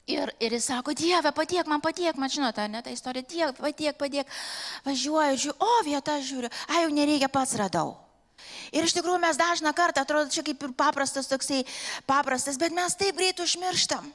Ir, 0.08 0.32
ir 0.39 0.54
jis 0.56 0.70
sako, 0.70 0.93
Dieve, 0.96 1.32
padėk 1.36 1.67
man, 1.67 1.82
padėk 1.84 2.15
man, 2.15 2.32
žinote, 2.32 2.63
ne 2.72 2.80
ta 2.84 2.91
istorija, 2.93 3.28
Dieve, 3.28 3.52
padėk, 3.58 3.98
padėk. 4.00 4.30
Važiuoju, 4.86 5.39
žiūriu, 5.43 5.56
o 5.60 5.82
vietą 5.84 6.15
žiūriu, 6.24 6.52
ai 6.72 6.86
jau 6.86 6.93
nereikia, 6.96 7.28
pats 7.28 7.58
radau. 7.60 7.98
Ir 8.72 8.88
iš 8.88 8.96
tikrųjų 8.96 9.20
mes 9.20 9.39
dažną 9.39 9.74
kartą, 9.76 10.06
atrodo, 10.06 10.32
čia 10.32 10.46
kaip 10.48 10.63
ir 10.63 10.72
paprastas 10.80 11.28
toksai 11.28 11.65
paprastas, 12.08 12.60
bet 12.62 12.76
mes 12.76 12.96
taip 12.96 13.20
greit 13.20 13.41
užmirštam. 13.43 14.08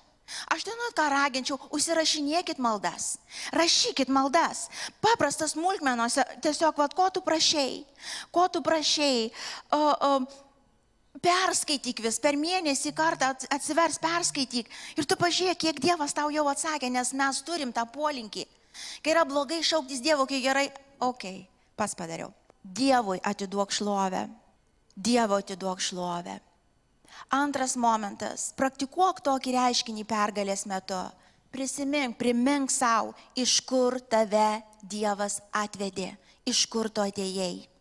Aš 0.54 0.64
žinot, 0.64 0.94
ką 0.96 1.08
raginčiau, 1.12 1.58
užsirašinėkit 1.76 2.60
maldas, 2.62 3.18
rašykit 3.52 4.08
maldas, 4.08 4.68
paprastas 5.04 5.52
smulkmenuose, 5.52 6.24
tiesiog, 6.44 6.78
vad, 6.78 6.94
ko 6.96 7.10
tu 7.12 7.20
prašėjai, 7.26 7.82
ko 8.32 8.46
tu 8.48 8.62
prašėjai, 8.64 9.26
o, 9.76 9.82
o, 9.82 10.12
perskaityk 11.22 12.02
vis, 12.02 12.18
per 12.22 12.36
mėnesį 12.38 12.92
kartą 12.96 13.30
atsivers, 13.54 14.00
perskaityk 14.02 14.70
ir 14.98 15.06
tu 15.06 15.18
pažiūrėk, 15.18 15.60
kiek 15.64 15.80
Dievas 15.82 16.14
tau 16.16 16.30
jau 16.34 16.48
atsakė, 16.50 16.90
nes 16.90 17.14
mes 17.14 17.42
turim 17.46 17.72
tą 17.74 17.86
polinkį. 17.94 18.46
Kai 19.04 19.14
yra 19.14 19.24
blogai 19.28 19.62
šauktis 19.62 20.02
Dievo, 20.02 20.26
kai 20.26 20.42
gerai, 20.42 20.68
okei, 20.98 21.42
okay, 21.44 21.74
pas 21.78 21.94
padariau. 21.94 22.32
Dievui 22.62 23.20
atiduok 23.22 23.74
šlovę. 23.74 24.26
Dievo 24.96 25.38
atiduok 25.40 25.80
šlovę. 25.80 26.38
Antras 27.30 27.76
momentas- 27.76 28.52
praktikuok 28.60 29.20
tokį 29.22 29.52
reiškinį 29.56 30.04
pergalės 30.04 30.66
metu. 30.66 31.02
Prisimink, 31.52 32.16
primink 32.18 32.70
savo, 32.70 33.14
iš 33.36 33.60
kur 33.60 34.00
tave 34.00 34.62
Dievas 34.82 35.40
atvedė, 35.52 36.16
iš 36.46 36.66
kur 36.66 36.88
tu 36.88 37.00
atėjai 37.00 37.71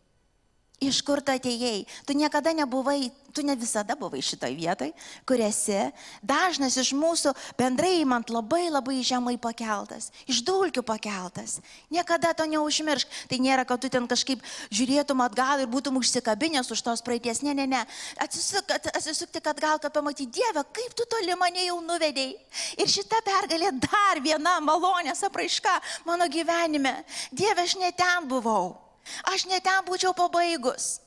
iš 0.82 1.00
kur 1.06 1.22
tu 1.22 1.30
atėjai. 1.30 1.86
Tu 2.10 2.15
niekada 2.17 2.50
nebuvai, 2.58 3.12
tu 3.32 3.46
ne 3.46 3.54
visada 3.56 3.94
buvai 3.96 4.20
šitoj 4.26 4.56
vietoj, 4.58 4.89
kur 5.30 5.39
esi. 5.46 5.78
Dažnas 6.26 6.74
iš 6.82 6.91
mūsų 6.98 7.36
bendrai 7.60 8.00
įmant 8.02 8.34
labai 8.34 8.65
labai 8.74 8.98
žemai 9.06 9.38
pakeltas, 9.41 10.10
iš 10.26 10.41
dulkių 10.48 10.82
pakeltas. 10.86 11.60
Niekada 11.94 12.34
to 12.34 12.50
neužmiršk. 12.50 13.08
Tai 13.30 13.39
nėra, 13.46 13.65
kad 13.70 13.78
tu 13.78 13.94
ten 13.94 14.10
kažkaip 14.10 14.41
žiūrėtum 14.74 15.22
atgal 15.22 15.62
ir 15.62 15.70
būtum 15.70 16.02
užsikabinęs 16.02 16.74
už 16.74 16.82
tos 16.82 17.06
praeities. 17.06 17.46
Ne, 17.46 17.54
ne, 17.54 17.70
ne. 17.70 17.86
Atsisuk, 18.17 18.74
atsisukti 18.91 19.41
atgal, 19.46 19.78
kad 19.78 19.94
pamatyti 19.94 20.41
Dievą, 20.41 20.65
kaip 20.74 20.98
tu 20.98 21.06
toli 21.06 21.38
mane 21.38 21.70
jau 21.70 21.78
nuvedėjai. 21.86 22.39
Ir 22.82 22.89
šita 22.89 23.22
pergalė 23.26 23.70
dar 23.78 24.22
viena 24.24 24.58
malonės 24.65 25.22
apraiška 25.30 25.78
mano 26.10 26.26
gyvenime. 26.32 27.04
Dieve, 27.30 27.62
aš 27.62 27.78
ne 27.78 27.94
ten 27.94 28.26
buvau. 28.26 28.90
Aš 29.34 29.46
ne 29.50 29.60
ten 29.64 29.86
būčiau 29.88 30.16
pabaigus. 30.18 31.00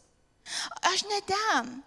Aš 0.83 1.05
ne 1.09 1.21
ten. 1.25 1.83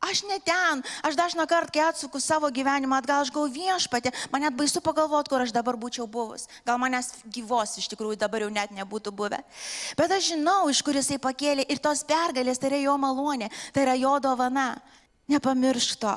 Aš 0.00 0.22
ne 0.24 0.38
ten. 0.40 0.80
Aš 1.04 1.12
dažną 1.12 1.44
kartą, 1.44 1.74
kai 1.76 1.82
atsuku 1.84 2.20
savo 2.24 2.48
gyvenimą 2.48 3.02
atgal, 3.02 3.20
aš 3.20 3.28
gau 3.34 3.44
viešpatė, 3.44 4.14
man 4.32 4.40
net 4.46 4.56
baisu 4.56 4.80
pagalvoti, 4.80 5.28
kur 5.28 5.44
aš 5.44 5.52
dabar 5.52 5.76
būčiau 5.76 6.06
buvus. 6.08 6.48
Gal 6.64 6.80
manęs 6.80 7.12
gyvos 7.28 7.76
iš 7.76 7.90
tikrųjų 7.92 8.16
dabar 8.16 8.46
jau 8.46 8.48
net 8.48 8.72
nebūtų 8.72 9.12
buvę. 9.12 9.42
Bet 10.00 10.16
aš 10.16 10.32
žinau, 10.32 10.70
iš 10.72 10.80
kur 10.80 10.96
jisai 10.96 11.20
pakėlė 11.20 11.68
ir 11.68 11.82
tos 11.84 12.00
pergalės, 12.08 12.56
tai 12.56 12.72
yra 12.72 12.80
jo 12.80 12.96
malonė, 12.96 13.50
tai 13.76 13.84
yra 13.84 13.98
jo 14.00 14.16
dovana. 14.24 14.70
Nepamiršk 15.28 16.00
to. 16.00 16.16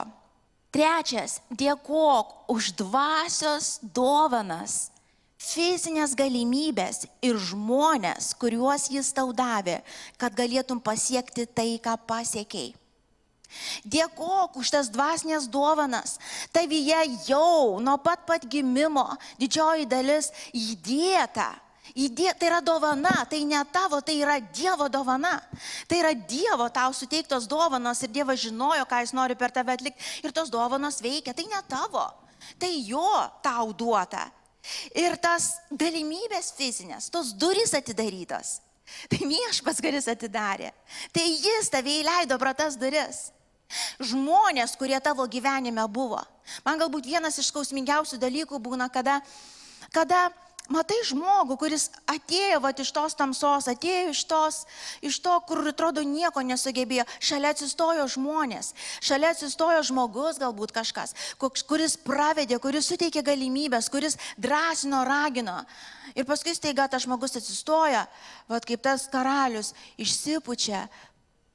Trečias, 0.74 1.42
dėkok 1.52 2.48
už 2.50 2.72
dvasios 2.80 3.78
dovanas 3.84 4.93
fizinės 5.44 6.16
galimybės 6.16 7.04
ir 7.26 7.40
žmonės, 7.50 8.32
kuriuos 8.40 8.88
jis 8.94 9.12
tau 9.16 9.34
davė, 9.36 9.82
kad 10.18 10.36
galėtum 10.38 10.80
pasiekti 10.84 11.46
tai, 11.46 11.76
ką 11.84 11.98
pasiekiai. 12.08 12.72
Dėkok 13.86 14.56
už 14.58 14.72
tas 14.74 14.90
dvasinės 14.90 15.46
dovanas. 15.52 16.18
Tavyje 16.56 17.04
jau 17.28 17.78
nuo 17.84 18.00
pat 18.02 18.24
pat 18.26 18.48
gimimo 18.50 19.06
didžioji 19.38 19.86
dalis 19.90 20.32
įdėta. 20.58 21.52
Įdė, 21.94 22.32
tai 22.40 22.48
yra 22.48 22.62
dovana, 22.64 23.12
tai 23.30 23.44
ne 23.46 23.60
tavo, 23.70 24.00
tai 24.02 24.16
yra 24.24 24.40
Dievo 24.42 24.88
dovana. 24.90 25.36
Tai 25.86 26.00
yra 26.00 26.14
Dievo 26.16 26.66
tau 26.74 26.94
suteiktos 26.96 27.46
dovanos 27.46 28.02
ir 28.02 28.10
Dievas 28.10 28.40
žinojo, 28.42 28.88
ką 28.90 29.04
jis 29.04 29.14
nori 29.14 29.36
per 29.38 29.52
tave 29.54 29.76
atlikti 29.76 30.24
ir 30.24 30.34
tos 30.34 30.50
dovanos 30.50 31.02
veikia. 31.04 31.36
Tai 31.38 31.46
ne 31.52 31.60
tavo, 31.70 32.08
tai 32.58 32.72
jo 32.88 33.12
tau 33.46 33.76
duota. 33.78 34.26
Ir 34.96 35.18
tas 35.22 35.54
galimybės 35.72 36.54
fizinės, 36.58 37.10
tos 37.12 37.34
durys 37.36 37.74
atidarytos. 37.76 38.60
Tai 39.12 39.20
viešpas, 39.28 39.80
kuris 39.84 40.10
atidarė. 40.12 40.72
Tai 41.16 41.24
jis 41.24 41.72
tave 41.72 42.00
įleido 42.02 42.38
pro 42.40 42.54
tas 42.58 42.78
duris. 42.80 43.30
Žmonės, 44.04 44.76
kurie 44.78 45.00
tavo 45.02 45.26
gyvenime 45.32 45.84
buvo. 45.90 46.20
Man 46.66 46.78
galbūt 46.82 47.08
vienas 47.10 47.40
iš 47.42 47.50
skausmingiausių 47.50 48.20
dalykų 48.22 48.60
būna, 48.62 48.90
kada, 48.94 49.18
kada 49.96 50.28
matai 50.72 51.00
žmogų, 51.08 51.58
kuris 51.60 51.90
atėjo 52.08 52.60
va, 52.64 52.72
iš 52.72 52.92
tos 52.96 53.16
tamsos, 53.20 53.68
atėjo 53.68 54.14
iš, 54.14 54.24
tos, 54.30 54.60
iš 55.04 55.20
to, 55.24 55.34
kur 55.48 55.64
atrodo 55.68 56.04
nieko 56.08 56.44
nesugebėjo. 56.46 57.06
Šalia 57.20 57.52
atsistojo 57.54 58.08
žmonės, 58.16 58.74
šalia 59.04 59.34
atsistojo 59.34 59.84
žmogus 59.84 60.40
galbūt 60.42 60.76
kažkas, 60.76 61.16
kuris 61.40 61.98
pravedė, 62.00 62.60
kuris 62.64 62.88
suteikė 62.92 63.26
galimybės, 63.26 63.92
kuris 63.92 64.18
drąsino, 64.38 65.04
ragino. 65.08 65.64
Ir 66.16 66.28
paskui 66.30 66.54
staiga 66.56 66.88
tas 66.92 67.06
žmogus 67.08 67.36
atsistoja, 67.40 68.06
va 68.52 68.60
kaip 68.64 68.84
tas 68.84 69.08
karalius, 69.12 69.74
išsipučia, 69.98 70.86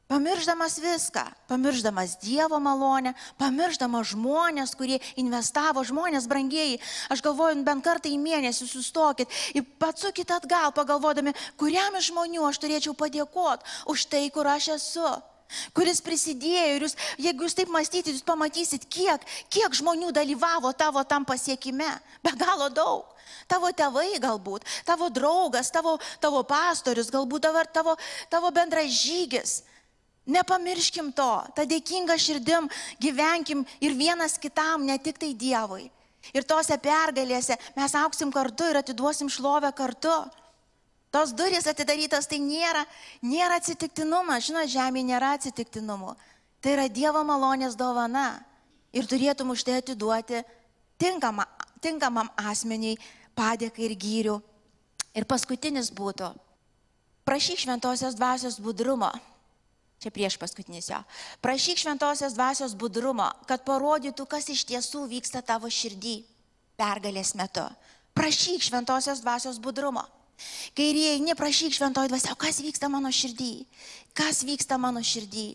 Pamirždamas 0.08 0.78
viską, 0.80 1.20
pamirždamas 1.48 2.16
Dievo 2.16 2.56
malonę, 2.56 3.12
pamirždamas 3.36 4.14
žmonės, 4.14 4.72
kurie 4.72 4.96
investavo, 5.20 5.84
žmonės 5.84 6.24
brangieji, 6.24 6.78
aš 7.12 7.20
galvoju, 7.26 7.60
bent 7.60 7.84
kartą 7.84 8.08
į 8.08 8.16
mėnesį 8.16 8.70
sustokit 8.70 9.28
ir 9.52 9.66
patsukit 9.76 10.32
atgal, 10.32 10.72
pagalvodami, 10.72 11.36
kuriam 11.60 12.00
iš 12.00 12.08
žmonių 12.08 12.48
aš 12.48 12.62
turėčiau 12.64 12.96
padėkoti 12.96 13.68
už 13.92 14.06
tai, 14.08 14.24
kur 14.32 14.48
aš 14.48 14.70
esu 14.78 15.12
kuris 15.76 16.00
prisidėjo 16.04 16.64
ir 16.76 16.88
jūs, 16.88 16.96
jeigu 17.20 17.44
jūs 17.44 17.56
taip 17.56 17.70
mąstysit, 17.72 18.12
jūs 18.12 18.24
pamatysit, 18.24 18.88
kiek, 18.88 19.22
kiek 19.52 19.76
žmonių 19.76 20.10
dalyvavo 20.16 20.72
tavo 20.76 21.04
tam 21.08 21.24
pasiekime. 21.28 21.88
Be 22.24 22.32
galo 22.36 22.68
daug. 22.72 23.16
Tavo 23.48 23.68
tėvai 23.72 24.20
galbūt, 24.20 24.64
tavo 24.84 25.08
draugas, 25.12 25.68
tavo, 25.72 25.98
tavo 26.20 26.42
pastorius, 26.48 27.08
galbūt 27.12 27.44
tavo, 27.48 27.64
tavo, 27.72 27.96
tavo 28.32 28.50
bendras 28.52 28.92
žygis. 28.92 29.62
Nepamirškim 30.28 31.08
to, 31.16 31.30
tą 31.56 31.64
dėkingą 31.64 32.18
širdim 32.20 32.66
gyvenkim 33.00 33.62
ir 33.80 33.94
vienas 33.96 34.36
kitam, 34.36 34.84
ne 34.84 34.98
tik 35.00 35.16
tai 35.20 35.32
Dievui. 35.32 35.88
Ir 36.36 36.44
tose 36.44 36.76
pergalėse 36.76 37.56
mes 37.76 37.94
auksim 37.96 38.32
kartu 38.32 38.66
ir 38.68 38.80
atiduosim 38.82 39.30
šlovę 39.32 39.70
kartu. 39.72 40.12
Tos 41.08 41.32
durys 41.32 41.64
atidarytos 41.70 42.28
tai 42.28 42.42
nėra, 42.44 42.82
nėra 43.24 43.56
atsitiktinumas, 43.56 44.44
žinot, 44.44 44.68
žemėje 44.68 45.08
nėra 45.08 45.32
atsitiktinumų. 45.38 46.12
Tai 46.60 46.74
yra 46.74 46.84
Dievo 46.92 47.22
malonės 47.24 47.78
dovana. 47.78 48.42
Ir 48.92 49.08
turėtum 49.08 49.54
už 49.54 49.64
tai 49.64 49.78
atiduoti 49.80 50.42
tinkama, 51.00 51.46
tinkamam 51.80 52.28
asmeniai 52.36 52.98
padėką 53.38 53.84
ir 53.86 53.96
gyrių. 53.96 54.36
Ir 55.16 55.24
paskutinis 55.24 55.88
būtų, 55.88 56.28
prašyk 57.24 57.64
šventosios 57.64 58.16
dvasios 58.18 58.60
budrumo. 58.60 59.10
Čia 59.98 60.12
prieš 60.14 60.36
paskutinis 60.38 60.90
jo. 60.92 60.98
Prašyk 61.42 61.80
šventosios 61.82 62.36
dvasios 62.36 62.74
budrumo, 62.78 63.26
kad 63.50 63.64
parodytų, 63.66 64.28
kas 64.30 64.46
iš 64.52 64.62
tiesų 64.68 65.08
vyksta 65.10 65.42
tavo 65.42 65.66
širdį 65.66 66.20
pergalės 66.78 67.34
metu. 67.38 67.66
Prašyk 68.14 68.62
šventosios 68.62 69.24
dvasios 69.24 69.58
budrumo. 69.62 70.04
Kai 70.78 70.92
įeini, 70.94 71.34
prašyk 71.34 71.74
šventoji 71.74 72.12
dvasia, 72.12 72.30
o 72.30 72.38
kas 72.38 72.60
vyksta 72.62 72.86
mano 72.90 73.10
širdį? 73.10 73.52
Kas 74.14 74.44
vyksta 74.46 74.78
mano 74.78 75.02
širdį? 75.02 75.48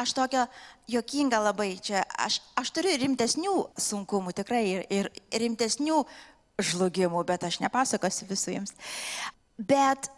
Aš 0.00 0.14
tokia 0.16 0.46
jokinga 0.90 1.38
labai 1.38 1.76
čia, 1.76 2.00
aš, 2.18 2.40
aš 2.58 2.72
turiu 2.74 2.96
rimtesnių 3.04 3.54
sunkumų 3.78 4.32
tikrai 4.40 4.62
ir, 4.72 4.82
ir 4.88 5.10
rimtesnių 5.44 6.00
žlugimų, 6.62 7.22
bet 7.28 7.44
aš 7.46 7.60
nepasakosiu 7.62 8.26
visų 8.32 8.56
jums. 8.56 8.74
Bet 9.60 10.08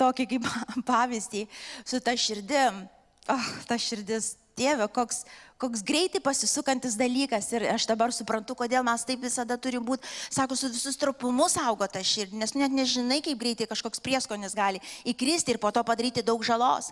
tokį 0.00 0.28
kaip 0.34 0.48
pavyzdį 0.90 1.46
su 1.84 2.00
ta 2.04 2.16
širdim. 2.16 2.86
Oh, 3.30 3.50
ta 3.68 3.76
širdis, 3.78 4.34
Dieve, 4.60 4.84
koks, 4.92 5.22
koks 5.60 5.80
greitai 5.86 6.20
pasisukantis 6.20 6.96
dalykas. 6.98 7.48
Ir 7.56 7.64
aš 7.72 7.86
dabar 7.88 8.12
suprantu, 8.12 8.56
kodėl 8.58 8.84
mes 8.84 9.04
taip 9.08 9.22
visada 9.24 9.56
turim 9.56 9.84
būti, 9.86 10.08
sako, 10.28 10.58
su 10.58 10.68
visus 10.72 10.98
trupumu 11.00 11.46
saugo 11.52 11.88
tą 11.88 12.02
širdį, 12.04 12.40
nes 12.42 12.52
net 12.58 12.74
nežinai, 12.74 13.20
kaip 13.24 13.40
greitai 13.40 13.68
kažkoks 13.70 14.02
prieskonis 14.04 14.56
gali 14.58 14.82
įkristi 15.08 15.54
ir 15.54 15.60
po 15.62 15.72
to 15.72 15.84
padaryti 15.86 16.24
daug 16.26 16.44
žalos, 16.44 16.90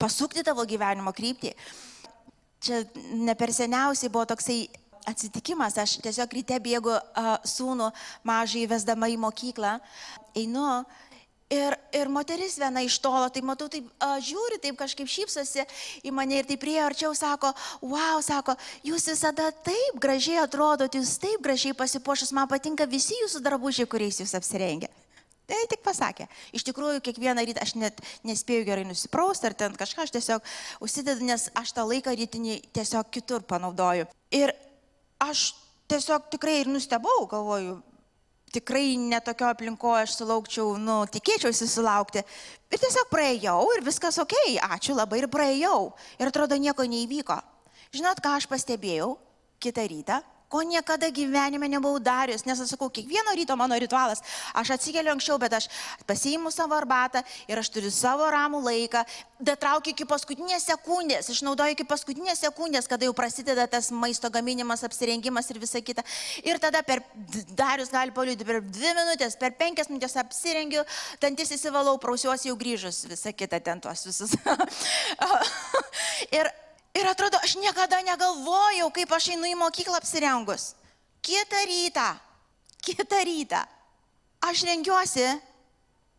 pasukti 0.00 0.44
tavo 0.46 0.64
gyvenimo 0.68 1.12
kryptį. 1.12 1.52
Čia 2.62 2.84
ne 3.18 3.34
per 3.36 3.52
seniausiai 3.52 4.12
buvo 4.12 4.24
toksai 4.32 4.62
atsitikimas, 5.10 5.76
aš 5.82 5.98
tiesiog 6.00 6.36
ryte 6.38 6.56
bėgu 6.62 6.94
uh, 6.94 7.32
sūnų 7.44 7.90
mažai 8.28 8.68
vesdama 8.70 9.10
į 9.10 9.18
mokyklą, 9.20 9.80
einu 10.38 10.84
Ir, 11.52 11.74
ir 11.92 12.08
moteris 12.08 12.54
viena 12.56 12.80
iš 12.80 12.96
tolo, 13.02 13.26
tai 13.28 13.42
matau, 13.44 13.66
taip 13.68 13.88
a, 14.00 14.14
žiūri, 14.24 14.56
taip 14.62 14.78
kažkaip 14.80 15.10
šypsosi 15.10 15.66
į 16.00 16.12
mane 16.14 16.38
ir 16.40 16.48
taip 16.48 16.62
prie 16.62 16.78
arčiau 16.80 17.12
sako, 17.18 17.50
wow, 17.84 18.22
sako, 18.24 18.54
jūs 18.86 19.10
visada 19.10 19.50
taip 19.66 19.98
gražiai 20.00 20.40
atrodot, 20.40 20.96
jūs 20.96 21.18
taip 21.20 21.44
gražiai 21.44 21.76
pasipošus, 21.76 22.32
man 22.32 22.48
patinka 22.48 22.88
visi 22.88 23.18
jūsų 23.20 23.42
drabužiai, 23.44 23.90
kuriais 23.90 24.22
jūs 24.22 24.32
apsirengia. 24.38 24.88
Tai 25.52 25.58
tik 25.68 25.82
pasakė. 25.84 26.24
Iš 26.56 26.64
tikrųjų, 26.70 27.02
kiekvieną 27.04 27.44
rytą 27.44 27.66
aš 27.66 27.74
net 27.76 28.00
nespėjau 28.24 28.64
gerai 28.70 28.86
nusiprausti 28.88 29.50
ar 29.50 29.56
ten 29.58 29.76
kažką, 29.76 30.06
aš 30.06 30.14
tiesiog 30.14 30.52
užsidedu, 30.80 31.26
nes 31.28 31.50
aš 31.58 31.74
tą 31.76 31.84
laiką 31.84 32.14
rytinį 32.16 32.62
tiesiog 32.72 33.10
kitur 33.12 33.44
panaudoju. 33.44 34.06
Ir 34.32 34.54
aš 35.20 35.50
tiesiog 35.92 36.30
tikrai 36.32 36.62
ir 36.62 36.70
nustebau, 36.72 37.26
galvoju, 37.28 37.82
tikrai 38.52 38.96
netokio 39.00 39.48
aplinkoje 39.48 40.06
aš 40.06 40.16
sulaukčiau, 40.20 40.76
nu, 40.80 41.02
tikėčiausi 41.12 41.68
sulaukti. 41.70 42.22
Ir 42.72 42.80
tiesiog 42.80 43.08
praėjau 43.12 43.60
ir 43.76 43.84
viskas 43.86 44.20
ok, 44.22 44.36
ačiū 44.76 44.96
labai 44.96 45.22
ir 45.22 45.28
praėjau. 45.32 45.92
Ir 46.20 46.30
atrodo, 46.30 46.58
nieko 46.60 46.86
neįvyko. 46.88 47.38
Žinot, 47.92 48.22
ką 48.24 48.36
aš 48.38 48.48
pastebėjau 48.48 49.14
kitą 49.62 49.84
rytą? 49.88 50.22
Ko 50.52 50.60
niekada 50.68 51.08
gyvenime 51.08 51.70
nebuvau 51.72 51.96
darius, 52.02 52.44
nes 52.44 52.60
aš 52.60 52.74
sakau, 52.74 52.90
kiekvieno 52.92 53.32
ryto 53.38 53.56
mano 53.56 53.78
ritualas, 53.80 54.20
aš 54.52 54.74
atsikeliu 54.76 55.14
anksčiau, 55.14 55.38
bet 55.40 55.56
aš 55.56 55.68
pasiimu 56.04 56.52
savo 56.52 56.76
arbatą 56.76 57.24
ir 57.48 57.60
aš 57.62 57.72
turiu 57.72 57.92
savo 57.94 58.28
ramų 58.28 58.60
laiką, 58.66 59.04
datraukiu 59.42 59.92
iki 59.94 60.06
paskutinės 60.08 60.66
sekundės, 60.68 61.30
išnaudoju 61.32 61.74
iki 61.74 61.86
paskutinės 61.88 62.44
sekundės, 62.44 62.88
kada 62.90 63.08
jau 63.08 63.14
prasideda 63.16 63.66
tas 63.70 63.90
maisto 63.90 64.30
gaminimas, 64.32 64.84
apsirengimas 64.86 65.50
ir 65.50 65.60
visa 65.62 65.82
kita. 65.82 66.04
Ir 66.44 66.60
tada 66.62 66.82
per 66.86 67.02
darius 67.56 67.90
gali 67.92 68.14
paliūdį, 68.14 68.48
per 68.48 68.60
dvi 68.62 68.94
minutės, 69.00 69.38
per 69.40 69.56
penkias 69.58 69.90
minutės 69.90 70.18
apsirengiu, 70.22 70.84
dantis 71.22 71.54
įsivalau, 71.56 71.96
prausiuosi 72.02 72.50
jau 72.52 72.58
grįžus, 72.60 73.04
visa 73.10 73.34
kita 73.34 73.60
ten 73.64 73.82
tuos 73.82 74.06
visus. 74.06 74.36
ir 76.38 76.52
Ir 76.92 77.08
atrodo, 77.08 77.40
aš 77.40 77.56
niekada 77.56 78.02
negalvojau, 78.04 78.90
kaip 78.92 79.12
aš 79.16 79.30
einu 79.32 79.48
į 79.48 79.56
mokyklą 79.56 79.96
apsirengus. 79.96 80.74
Kitą 81.24 81.62
rytą, 81.64 82.08
kitą 82.84 83.20
rytą, 83.24 83.62
aš 84.44 84.64
rengiuosi 84.68 85.24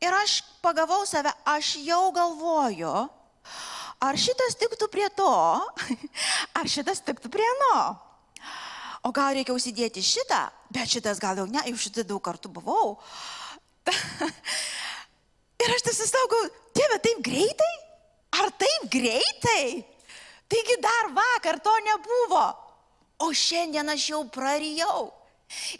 ir 0.01 0.17
aš 0.17 0.39
pagavau 0.63 1.03
save, 1.05 1.29
aš 1.45 1.75
jau 1.85 2.07
galvoju, 2.15 2.93
ar 4.01 4.17
šitas 4.17 4.57
tiktų 4.57 4.89
prie 4.89 5.11
to, 5.13 5.29
ar 6.57 6.71
šitas 6.71 7.03
tiktų 7.05 7.29
prie 7.29 7.51
no. 7.61 7.77
O 9.03 9.11
gal 9.11 9.35
reikia 9.35 9.53
užsidėti 9.53 10.01
šitą, 10.01 10.41
bet 10.73 10.89
šitas 10.89 11.19
gal 11.21 11.37
jau 11.37 11.45
ne, 11.45 11.61
jau 11.69 11.77
šitą 11.85 12.07
daug 12.07 12.23
kartų 12.23 12.49
buvau. 12.55 12.95
ir 15.63 15.75
aš 15.75 15.85
tiesiog 15.85 16.09
saugau, 16.09 16.43
tėve, 16.73 17.01
taip 17.03 17.19
greitai? 17.25 17.73
Ar 18.39 18.49
taip 18.57 18.87
greitai? 18.89 19.92
Taigi 20.53 20.77
dar 20.77 21.09
vakar 21.17 21.57
to 21.65 21.73
nebuvo, 21.81 22.45
o 23.25 23.33
šiandien 23.33 23.89
aš 23.89 24.09
jau 24.11 24.21
prarijau. 24.29 25.09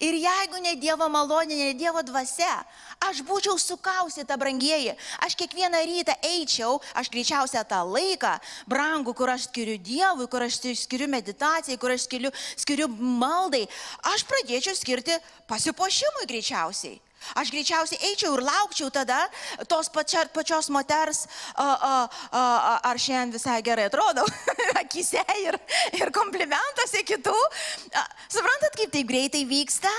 Ir 0.02 0.18
jeigu 0.18 0.62
ne 0.66 0.74
Dievo 0.82 1.06
malonė, 1.14 1.54
ne 1.60 1.74
Dievo 1.78 2.02
dvasia, 2.06 2.64
aš 3.10 3.22
būčiau 3.28 3.58
sukausyta, 3.60 4.38
brangieji. 4.40 4.96
Aš 5.26 5.38
kiekvieną 5.40 5.84
rytą 5.88 6.16
eičiau, 6.30 6.80
aš 6.98 7.12
greičiausiai 7.14 7.64
tą 7.68 7.84
laiką, 7.88 8.34
brangų, 8.70 9.16
kur 9.18 9.34
aš 9.34 9.48
skiriu 9.50 9.78
Dievui, 9.78 10.28
kur 10.32 10.46
aš 10.46 10.60
skiriu 10.84 11.08
meditacijai, 11.12 11.80
kur 11.80 11.94
aš 11.94 12.08
skiriu, 12.08 12.34
skiriu 12.58 12.90
maldai, 12.90 13.66
aš 14.14 14.28
pradėčiau 14.30 14.76
skirti 14.78 15.18
pasipošimui 15.50 16.30
greičiausiai. 16.30 17.00
Aš 17.40 17.54
greičiausiai 17.56 18.12
eičiau 18.12 18.34
ir 18.36 18.44
laukčiau 18.44 18.90
tada 18.92 19.22
tos 19.72 19.88
pačia, 19.88 20.26
pačios 20.36 20.68
moters, 20.74 21.24
a, 21.56 21.64
a, 21.64 21.94
a, 22.36 22.42
ar 22.92 23.00
šiandien 23.00 23.32
visai 23.38 23.62
gerai 23.64 23.88
atrodau, 23.88 24.28
akise 24.84 25.24
ir, 25.40 25.58
ir 25.96 26.12
komplimentuose 26.16 27.06
kitų. 27.08 27.38
A, 27.96 28.04
suprantat, 28.28 28.76
kaip 28.76 28.92
tai 28.92 29.06
greitai 29.08 29.46
vyksta? 29.48 29.92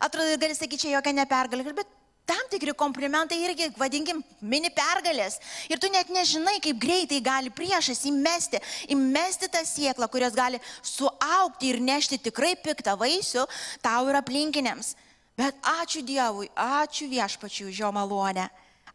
Atrodo, 0.00 0.38
gali 0.38 0.54
sakyti, 0.54 0.86
čia 0.86 0.94
jokia 0.94 1.16
nepergalė, 1.16 1.74
bet 1.74 1.99
tam 2.28 2.40
tikri 2.50 2.74
komplimentai 2.78 3.38
irgi, 3.42 3.70
vadinkim, 3.78 4.22
mini 4.40 4.70
pergalės. 4.74 5.38
Ir 5.70 5.80
tu 5.82 5.90
net 5.92 6.10
nežinai, 6.12 6.58
kaip 6.62 6.78
greitai 6.80 7.20
gali 7.24 7.50
priešas 7.50 8.04
įmesti, 8.10 8.60
įmesti 8.94 9.50
tą 9.50 9.64
sieklą, 9.66 10.08
kurios 10.10 10.36
gali 10.36 10.60
suaukti 10.82 11.72
ir 11.72 11.80
nešti 11.82 12.20
tikrai 12.30 12.54
piktą 12.60 12.96
vaisių 13.00 13.46
tau 13.82 14.08
ir 14.10 14.20
aplinkiniams. 14.20 14.94
Bet 15.40 15.56
ačiū 15.64 16.02
Dievui, 16.04 16.50
ačiū 16.54 17.08
viešpačiui 17.08 17.70
už 17.70 17.84
jo 17.84 17.92
malonę. 17.96 18.50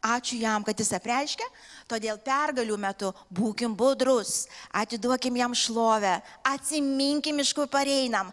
Ačiū 0.06 0.38
jam, 0.38 0.62
kad 0.62 0.78
jis 0.78 0.91
apreiškia, 0.94 1.46
todėl 1.89 2.20
pergalių 2.22 2.76
metu 2.78 3.08
būkim 3.34 3.74
budrus, 3.74 4.46
atiduokim 4.70 5.39
jam 5.39 5.54
šlovę, 5.58 6.20
atsiminkim 6.46 7.39
iš 7.41 7.54
kur 7.58 7.65
pareinam, 7.72 8.30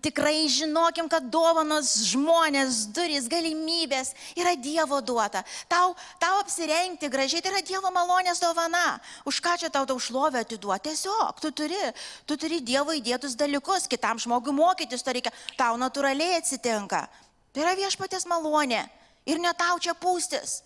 tikrai 0.00 0.46
žinokim, 0.48 1.10
kad 1.12 1.26
dovanos 1.28 1.90
žmonės, 2.08 2.86
duris, 2.96 3.28
galimybės 3.28 4.14
yra 4.38 4.54
Dievo 4.56 5.02
duota. 5.04 5.42
Tau, 5.68 5.92
tau 6.22 6.38
apsirengti 6.40 7.10
gražiai, 7.12 7.44
tai 7.44 7.52
yra 7.52 7.60
Dievo 7.66 7.92
malonės 7.92 8.40
dovana. 8.40 8.96
Už 9.28 9.42
ką 9.44 9.58
čia 9.60 9.68
tau 9.68 9.84
tau 9.84 10.00
šlovę 10.00 10.46
atiduoti? 10.46 10.88
Tiesiog, 10.88 11.42
tu 11.44 11.50
turi, 11.52 11.82
tu 12.24 12.38
turi 12.40 12.62
Dievo 12.64 12.96
įdėtus 12.96 13.36
dalykus, 13.36 13.84
kitam 13.90 14.22
žmogui 14.22 14.54
mokytis 14.56 15.04
to 15.04 15.12
reikia, 15.12 15.34
tau 15.60 15.76
natūraliai 15.76 16.40
atsitinka. 16.40 17.04
Tai 17.52 17.66
yra 17.66 17.76
viešpatės 17.76 18.24
malonė. 18.30 18.86
Ir 19.26 19.42
ne 19.42 19.52
tau 19.58 19.76
čia 19.82 19.92
pūstis. 19.98 20.62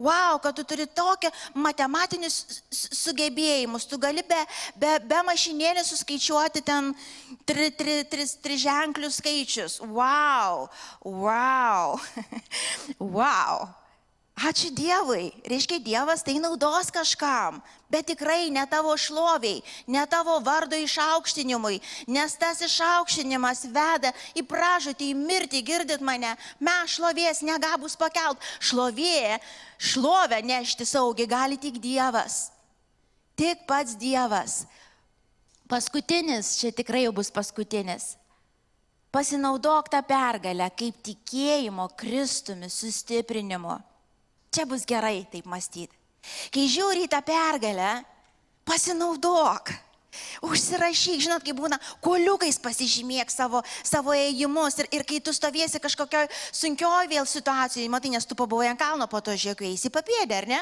Wow, 0.00 0.38
kad 0.40 0.56
tu 0.56 0.64
turi 0.64 0.86
tokią 0.88 1.28
matematinius 1.60 2.62
sugebėjimus, 2.72 3.84
tu 3.84 3.98
gali 4.00 4.24
be, 4.24 4.38
be, 4.80 4.94
be 5.04 5.18
mašinėlės 5.28 5.92
suskaičiuoti 5.92 6.62
ten 6.64 6.94
tri, 7.44 7.68
tri, 7.76 8.00
tri, 8.08 8.24
tri 8.40 8.56
ženklius 8.60 9.20
skaičius. 9.20 9.76
Wow, 9.84 10.70
wow, 11.04 12.00
wow. 12.96 13.68
Ačiū 14.40 14.70
Dievui. 14.72 15.34
Reiškia, 15.44 15.76
Dievas 15.84 16.22
tai 16.24 16.38
naudos 16.40 16.88
kažkam, 16.88 17.58
bet 17.92 18.06
tikrai 18.08 18.48
ne 18.48 18.62
tavo 18.64 18.94
šloviai, 18.96 19.60
ne 19.84 20.00
tavo 20.08 20.38
vardo 20.40 20.78
išaukštinimui, 20.80 21.76
nes 22.08 22.36
tas 22.40 22.62
išaukštinimas 22.64 23.66
veda 23.68 24.14
į 24.32 24.46
pražūtį, 24.48 25.10
į 25.12 25.18
mirtį, 25.18 25.60
girdit 25.60 26.00
mane, 26.00 26.32
mes 26.56 26.94
šlovės 26.94 27.42
negabus 27.44 27.98
pakelt. 28.00 28.40
Šlovė, 28.64 29.36
šlovę 29.76 30.40
nešti 30.40 30.88
saugiai 30.88 31.28
gali 31.28 31.60
tik 31.60 31.76
Dievas. 31.76 32.48
Tik 33.36 33.68
pats 33.68 33.92
Dievas. 34.00 34.64
Paskutinis, 35.68 36.56
čia 36.62 36.72
tikrai 36.72 37.04
jau 37.04 37.12
bus 37.12 37.28
paskutinis. 37.28 38.14
Pasinaudok 39.12 39.92
tą 39.92 40.00
pergalę 40.06 40.72
kaip 40.72 40.96
tikėjimo 41.04 41.90
Kristumi 42.00 42.72
sustiprinimu. 42.72 43.89
Čia 44.50 44.66
bus 44.66 44.82
gerai 44.82 45.22
taip 45.30 45.46
mąstyti. 45.46 45.94
Kai 46.50 46.66
žiūri 46.68 47.06
į 47.06 47.10
tą 47.12 47.22
pergalę, 47.22 48.00
pasinaudok. 48.66 49.70
Užsirašyk, 50.42 51.20
žinot, 51.22 51.44
kaip 51.46 51.54
būna, 51.54 51.76
koliukais 52.02 52.56
pasižymėk 52.58 53.30
savo, 53.30 53.60
savo 53.86 54.10
ėjimus 54.16 54.80
ir, 54.82 54.88
ir 54.96 55.04
kai 55.06 55.20
tu 55.22 55.30
stovėsi 55.30 55.78
kažkokioj 55.82 56.26
sunkioj 56.50 57.06
vėl 57.12 57.28
situacijoje, 57.30 57.86
matai, 57.92 58.10
nes 58.16 58.26
tu 58.26 58.34
pabuvai 58.34 58.72
ant 58.72 58.80
kalno, 58.80 59.06
po 59.06 59.20
to 59.22 59.36
žiūrėk, 59.38 59.62
eisi 59.68 59.92
papėdė, 59.94 60.40
ar 60.40 60.48
ne? 60.50 60.60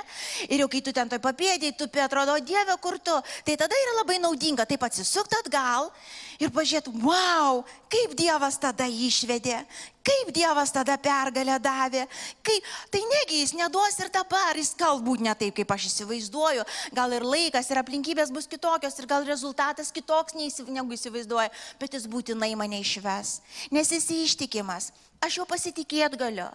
Ir 0.51 0.65
jau 0.65 0.69
kai 0.69 0.83
tu 0.85 0.93
ten 0.93 1.09
toj 1.09 1.23
papėdė, 1.25 1.73
tu 1.81 1.89
atrodo, 2.05 2.37
Dieve, 2.45 2.77
kur 2.83 3.01
tu, 3.01 3.17
tai 3.47 3.57
tada 3.57 3.79
yra 3.87 3.97
labai 4.03 4.19
naudinga 4.21 4.69
taip 4.69 4.85
atsisukti 4.85 5.41
atgal 5.41 5.89
ir 6.37 6.53
pažiūrėti, 6.53 6.93
wow, 7.01 7.65
kaip 7.89 8.19
Dievas 8.21 8.61
tada 8.61 8.85
išvedė, 8.85 9.63
kaip 10.09 10.33
Dievas 10.35 10.73
tada 10.73 10.97
pergalę 11.01 11.59
davė, 11.63 12.05
kaip, 12.47 12.69
tai 12.93 13.03
negi 13.13 13.43
jis 13.43 13.55
neduos 13.59 13.99
ir 14.01 14.13
dabar, 14.15 14.57
jis 14.57 14.75
galbūt 14.79 15.25
ne 15.25 15.35
taip, 15.39 15.57
kaip 15.59 15.75
aš 15.75 15.89
įsivaizduoju, 15.91 16.65
gal 16.97 17.17
ir 17.17 17.27
laikas 17.27 17.69
ir 17.71 17.83
aplinkybės 17.83 18.33
bus 18.35 18.49
kitokios 18.51 18.97
ir 18.99 19.09
gal 19.11 19.27
rezultatas 19.29 19.93
kitoks 19.93 20.37
negu 20.69 20.97
įsivaizduoju, 20.97 21.53
bet 21.81 21.99
jis 21.99 22.09
būtinai 22.09 22.55
mane 22.57 22.81
išves, 22.81 23.41
nes 23.75 23.93
jis 23.93 24.09
ištikimas, 24.25 24.93
aš 25.21 25.41
jau 25.41 25.47
pasitikėt 25.49 26.17
galiu. 26.19 26.49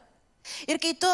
Ir 0.67 0.75
kai 0.82 0.91
tu 0.99 1.07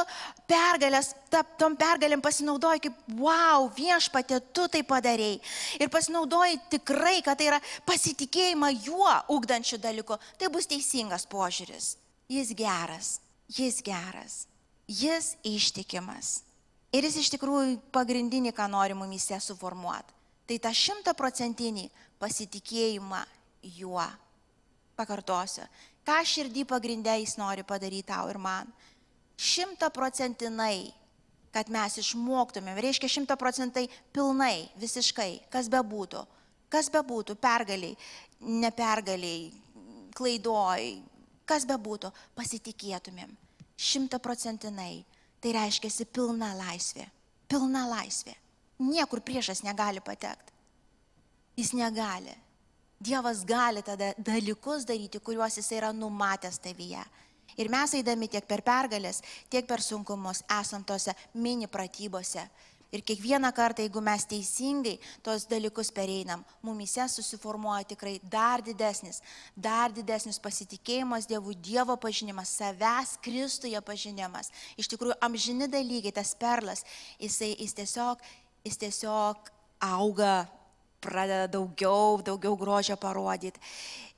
pergalės, 0.50 1.12
ta, 1.30 1.44
tom 1.62 1.76
pergalėm 1.78 2.22
pasinaudoji 2.22 2.88
kaip, 2.88 2.96
wow, 3.20 3.68
viešpatė, 3.78 4.40
tu 4.58 4.66
tai 4.74 4.82
padarėjai. 4.82 5.38
Ir 5.78 5.92
pasinaudoji 5.94 6.58
tikrai, 6.74 7.20
kad 7.26 7.38
tai 7.38 7.52
yra 7.52 7.60
pasitikėjimą 7.86 8.72
juo 8.88 9.14
ugdančių 9.38 9.78
dalykų, 9.86 10.18
tai 10.42 10.50
bus 10.50 10.70
teisingas 10.70 11.30
požiūris. 11.30 11.94
Jis 12.30 12.54
geras, 12.54 13.20
jis 13.50 13.82
geras, 13.86 14.46
jis 14.88 15.34
ištikimas. 15.44 16.44
Ir 16.94 17.06
jis 17.06 17.20
iš 17.24 17.32
tikrųjų 17.36 17.80
pagrindinį, 17.94 18.54
ką 18.54 18.68
nori 18.70 18.98
mumise 18.98 19.38
suformuoti. 19.42 20.16
Tai 20.50 20.58
tą 20.62 20.72
šimtaprocentinį 20.74 21.88
pasitikėjimą 22.22 23.24
juo. 23.78 24.06
Pakartosiu, 24.98 25.66
ką 26.06 26.22
širdį 26.26 26.66
pagrindę 26.70 27.14
jis 27.22 27.36
nori 27.38 27.66
padaryti 27.66 28.10
tau 28.10 28.30
ir 28.30 28.40
man 28.42 28.70
šimtaprocentinai 29.40 30.90
kad 31.54 31.70
mes 31.74 31.98
išmoktumėm, 32.02 32.78
reiškia 32.82 33.10
šimta 33.10 33.38
procentai 33.40 33.88
pilnai, 34.14 34.70
visiškai, 34.80 35.50
kas 35.54 35.70
bebūtų, 35.72 36.22
kas 36.70 36.90
bebūtų, 36.94 37.36
pergaliai, 37.42 37.96
nepergaliai, 38.40 39.50
klaidoj, 40.18 40.92
kas 41.50 41.66
bebūtų, 41.70 42.12
pasitikėtumėm. 42.38 43.32
Šimta 43.80 44.20
procentinai. 44.22 45.06
Tai 45.40 45.54
reiškia 45.56 46.06
pilna 46.12 46.52
laisvė. 46.58 47.06
Pilna 47.48 47.86
laisvė. 47.88 48.36
Niekur 48.80 49.22
priešas 49.24 49.64
negali 49.64 50.02
patekti. 50.04 50.54
Jis 51.56 51.74
negali. 51.74 52.36
Dievas 53.00 53.46
gali 53.48 53.82
tada 53.82 54.14
dalykus 54.18 54.86
daryti, 54.86 55.20
kuriuos 55.20 55.58
jis 55.58 55.72
yra 55.72 55.94
numatęs 55.96 56.60
tavyje. 56.60 57.04
Ir 57.58 57.70
mes 57.72 57.94
eidami 57.96 58.28
tiek 58.28 58.46
per 58.48 58.62
pergalės, 58.62 59.22
tiek 59.50 59.66
per 59.68 59.82
sunkumus 59.82 60.44
esam 60.60 60.84
tose 60.84 61.16
mini 61.34 61.68
pratybose. 61.68 62.44
Ir 62.90 63.04
kiekvieną 63.06 63.52
kartą, 63.54 63.84
jeigu 63.86 64.02
mes 64.02 64.24
teisingai 64.26 64.96
tos 65.22 65.44
dalykus 65.46 65.92
pereinam, 65.94 66.42
mumise 66.66 67.06
susiformuoja 67.06 67.86
tikrai 67.92 68.16
dar 68.24 68.64
didesnis, 68.66 69.22
dar 69.54 69.94
didesnis 69.94 70.42
pasitikėjimas 70.42 71.28
Dievu, 71.30 71.54
Dievo 71.54 71.94
pažinimas, 72.02 72.50
savęs 72.58 73.20
Kristuje 73.22 73.82
pažinimas. 73.86 74.50
Iš 74.82 74.90
tikrųjų, 74.90 75.20
amžini 75.22 75.68
dalykai, 75.70 76.16
tas 76.18 76.34
perlas, 76.34 76.82
jisai, 77.22 77.52
jis, 77.60 77.78
tiesiog, 77.78 78.26
jis 78.66 78.82
tiesiog 78.82 79.54
auga, 79.86 80.48
pradeda 81.00 81.46
daugiau, 81.46 82.18
daugiau 82.26 82.58
grožio 82.58 82.98
parodyti. 82.98 83.62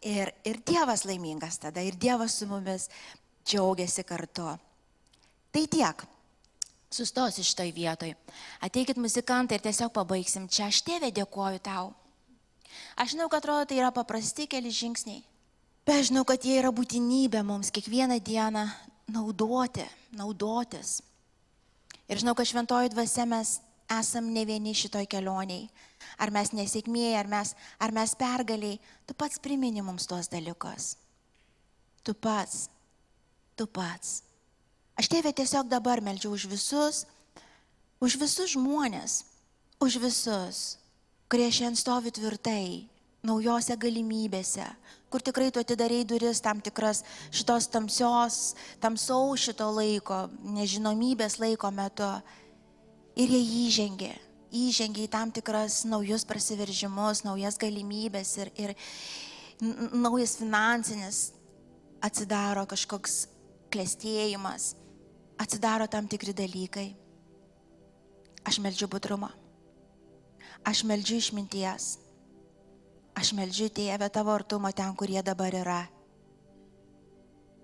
Ir, 0.08 0.32
ir 0.48 0.64
Dievas 0.64 1.04
laimingas 1.06 1.60
tada, 1.60 1.84
ir 1.84 2.00
Dievas 2.00 2.40
su 2.40 2.48
mumis 2.48 2.88
džiaugiasi 3.44 4.08
kartu. 4.08 4.48
Tai 5.52 5.68
tiek. 5.68 6.08
Sustosiu 6.92 7.44
šitoj 7.48 7.72
vietoj. 7.72 8.14
Ateikit 8.60 9.00
muzikantai 9.00 9.58
ir 9.58 9.64
tiesiog 9.64 9.94
pabaigsim. 9.96 10.50
Čia 10.52 10.68
aš 10.68 10.82
tėvė 10.88 11.12
dėkoju 11.16 11.62
tau. 11.64 11.94
Aš 13.00 13.16
žinau, 13.16 13.30
kad 13.32 13.40
atrodo 13.42 13.68
tai 13.70 13.80
yra 13.80 13.92
paprasti 13.96 14.48
keli 14.52 14.72
žingsniai. 14.72 15.24
Bet 15.88 16.10
žinau, 16.10 16.26
kad 16.28 16.44
jie 16.44 16.58
yra 16.60 16.72
būtinybė 16.76 17.42
mums 17.48 17.72
kiekvieną 17.74 18.20
dieną 18.22 18.66
naudoti, 19.12 19.88
naudotis. 20.16 21.00
Ir 22.12 22.20
žinau, 22.22 22.36
kad 22.36 22.48
šventoji 22.48 22.92
dvasia 22.92 23.26
mes 23.26 23.56
esam 23.92 24.28
ne 24.36 24.44
vieni 24.48 24.76
šitoj 24.76 25.08
kelioniai. 25.10 25.70
Ar 26.20 26.32
mes 26.36 26.52
nesėkmėjai, 26.54 27.16
ar 27.18 27.32
mes, 27.32 27.56
ar 27.80 27.96
mes 27.96 28.14
pergaliai, 28.20 28.78
tu 29.08 29.16
pats 29.16 29.40
primini 29.40 29.84
mums 29.86 30.08
tuos 30.12 30.30
dalykus. 30.32 30.94
Tu 32.04 32.14
pats 32.14 32.68
tu 33.62 33.68
pats. 33.68 34.24
Aš 35.00 35.10
tėvė 35.12 35.32
tiesiog 35.36 35.70
dabar 35.72 36.02
meldžiu 36.04 36.34
už 36.36 36.48
visus, 36.52 37.06
už 38.02 38.18
visus 38.22 38.56
žmonės, 38.56 39.24
už 39.82 39.98
visus, 40.02 40.78
kurie 41.32 41.48
šiandien 41.50 41.80
stovi 41.80 42.12
tvirtai, 42.14 42.92
naujose 43.26 43.78
galimybėse, 43.78 44.66
kur 45.14 45.24
tikrai 45.24 45.52
tu 45.54 45.62
atidarėjai 45.62 46.08
duris 46.10 46.42
tam 46.42 46.62
tikras 46.64 47.04
šitos 47.30 47.70
tamsios, 47.72 48.40
tamsaus 48.82 49.46
šito 49.46 49.70
laiko, 49.76 50.26
nežinomybės 50.58 51.38
laiko 51.42 51.72
metu. 51.72 52.10
Ir 53.20 53.32
jie 53.32 53.42
įžengė, 53.68 54.12
įžengė 54.56 55.06
į 55.06 55.12
tam 55.12 55.32
tikras 55.36 55.82
naujus 55.86 56.24
prasiveržimus, 56.26 57.26
naujas 57.28 57.60
galimybės 57.60 58.38
ir, 58.40 58.52
ir 58.56 58.76
naujas 59.94 60.38
finansinis 60.40 61.20
atsidaro 62.02 62.64
kažkoks 62.70 63.26
klėstėjimas, 63.72 64.74
atsidaro 65.42 65.88
tam 65.90 66.08
tikri 66.08 66.34
dalykai. 66.34 66.94
Aš 68.46 68.60
meldžiu 68.62 68.90
budrumą. 68.90 69.32
Aš 70.66 70.84
meldžiu 70.86 71.18
išminties. 71.18 71.98
Aš 73.18 73.34
meldžiu 73.38 73.70
tėvę 73.74 74.10
tavo 74.14 74.34
artumo 74.34 74.72
ten, 74.72 74.94
kur 74.96 75.10
jie 75.10 75.22
dabar 75.26 75.54
yra. 75.54 75.82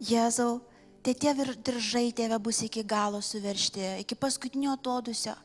Jėzau, 0.03 0.59
tai 1.05 1.13
tie 1.13 1.33
diržai 1.37 2.09
tėvė 2.13 2.37
bus 2.41 2.61
iki 2.65 2.83
galo 2.85 3.21
suveršti, 3.21 3.85
iki 4.03 4.17
paskutinio 4.17 4.75
atodusio. 4.77 5.37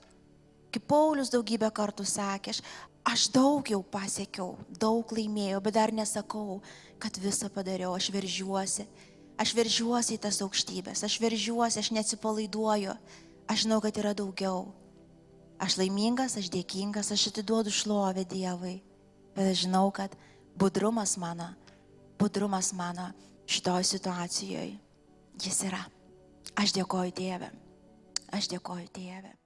Kaip 0.72 0.89
Paulius 0.89 1.30
daugybę 1.33 1.68
kartų 1.72 2.05
sakė, 2.09 2.53
aš, 2.57 2.61
aš 3.05 3.28
daug 3.33 3.68
jau 3.68 3.80
pasiekiau, 3.85 4.57
daug 4.80 5.12
laimėjau, 5.12 5.61
bet 5.64 5.76
dar 5.76 5.93
nesakau, 5.93 6.61
kad 7.01 7.16
visą 7.20 7.53
padariau, 7.53 7.93
aš 7.97 8.09
veržiuosi 8.12 8.89
Aš 9.41 9.55
veržiuosi 9.57 10.16
į 10.16 10.22
tas 10.22 10.41
aukštybės, 10.45 11.03
aš 11.07 11.16
veržiuosi, 11.22 11.80
aš 11.80 11.91
neatsipalaiduoju. 11.97 12.95
Aš 13.51 13.64
žinau, 13.64 13.80
kad 13.83 13.97
yra 13.99 14.12
daugiau. 14.16 14.70
Aš 15.62 15.76
laimingas, 15.80 16.37
aš 16.39 16.51
dėkingas, 16.53 17.12
aš 17.14 17.28
atiduodu 17.33 17.72
šlovę 17.72 18.24
Dievui. 18.28 18.80
Bet 19.37 19.53
aš 19.53 19.64
žinau, 19.64 19.91
kad 19.95 20.14
budrumas 20.59 21.16
mano, 21.20 21.51
budrumas 22.20 22.72
mano 22.76 23.11
šitoj 23.51 23.85
situacijoje, 23.85 24.78
jis 25.43 25.62
yra. 25.68 25.85
Aš 26.59 26.74
dėkoju 26.76 27.14
Dievę. 27.16 27.53
Aš 28.33 28.51
dėkoju 28.53 28.91
Dievę. 28.95 29.41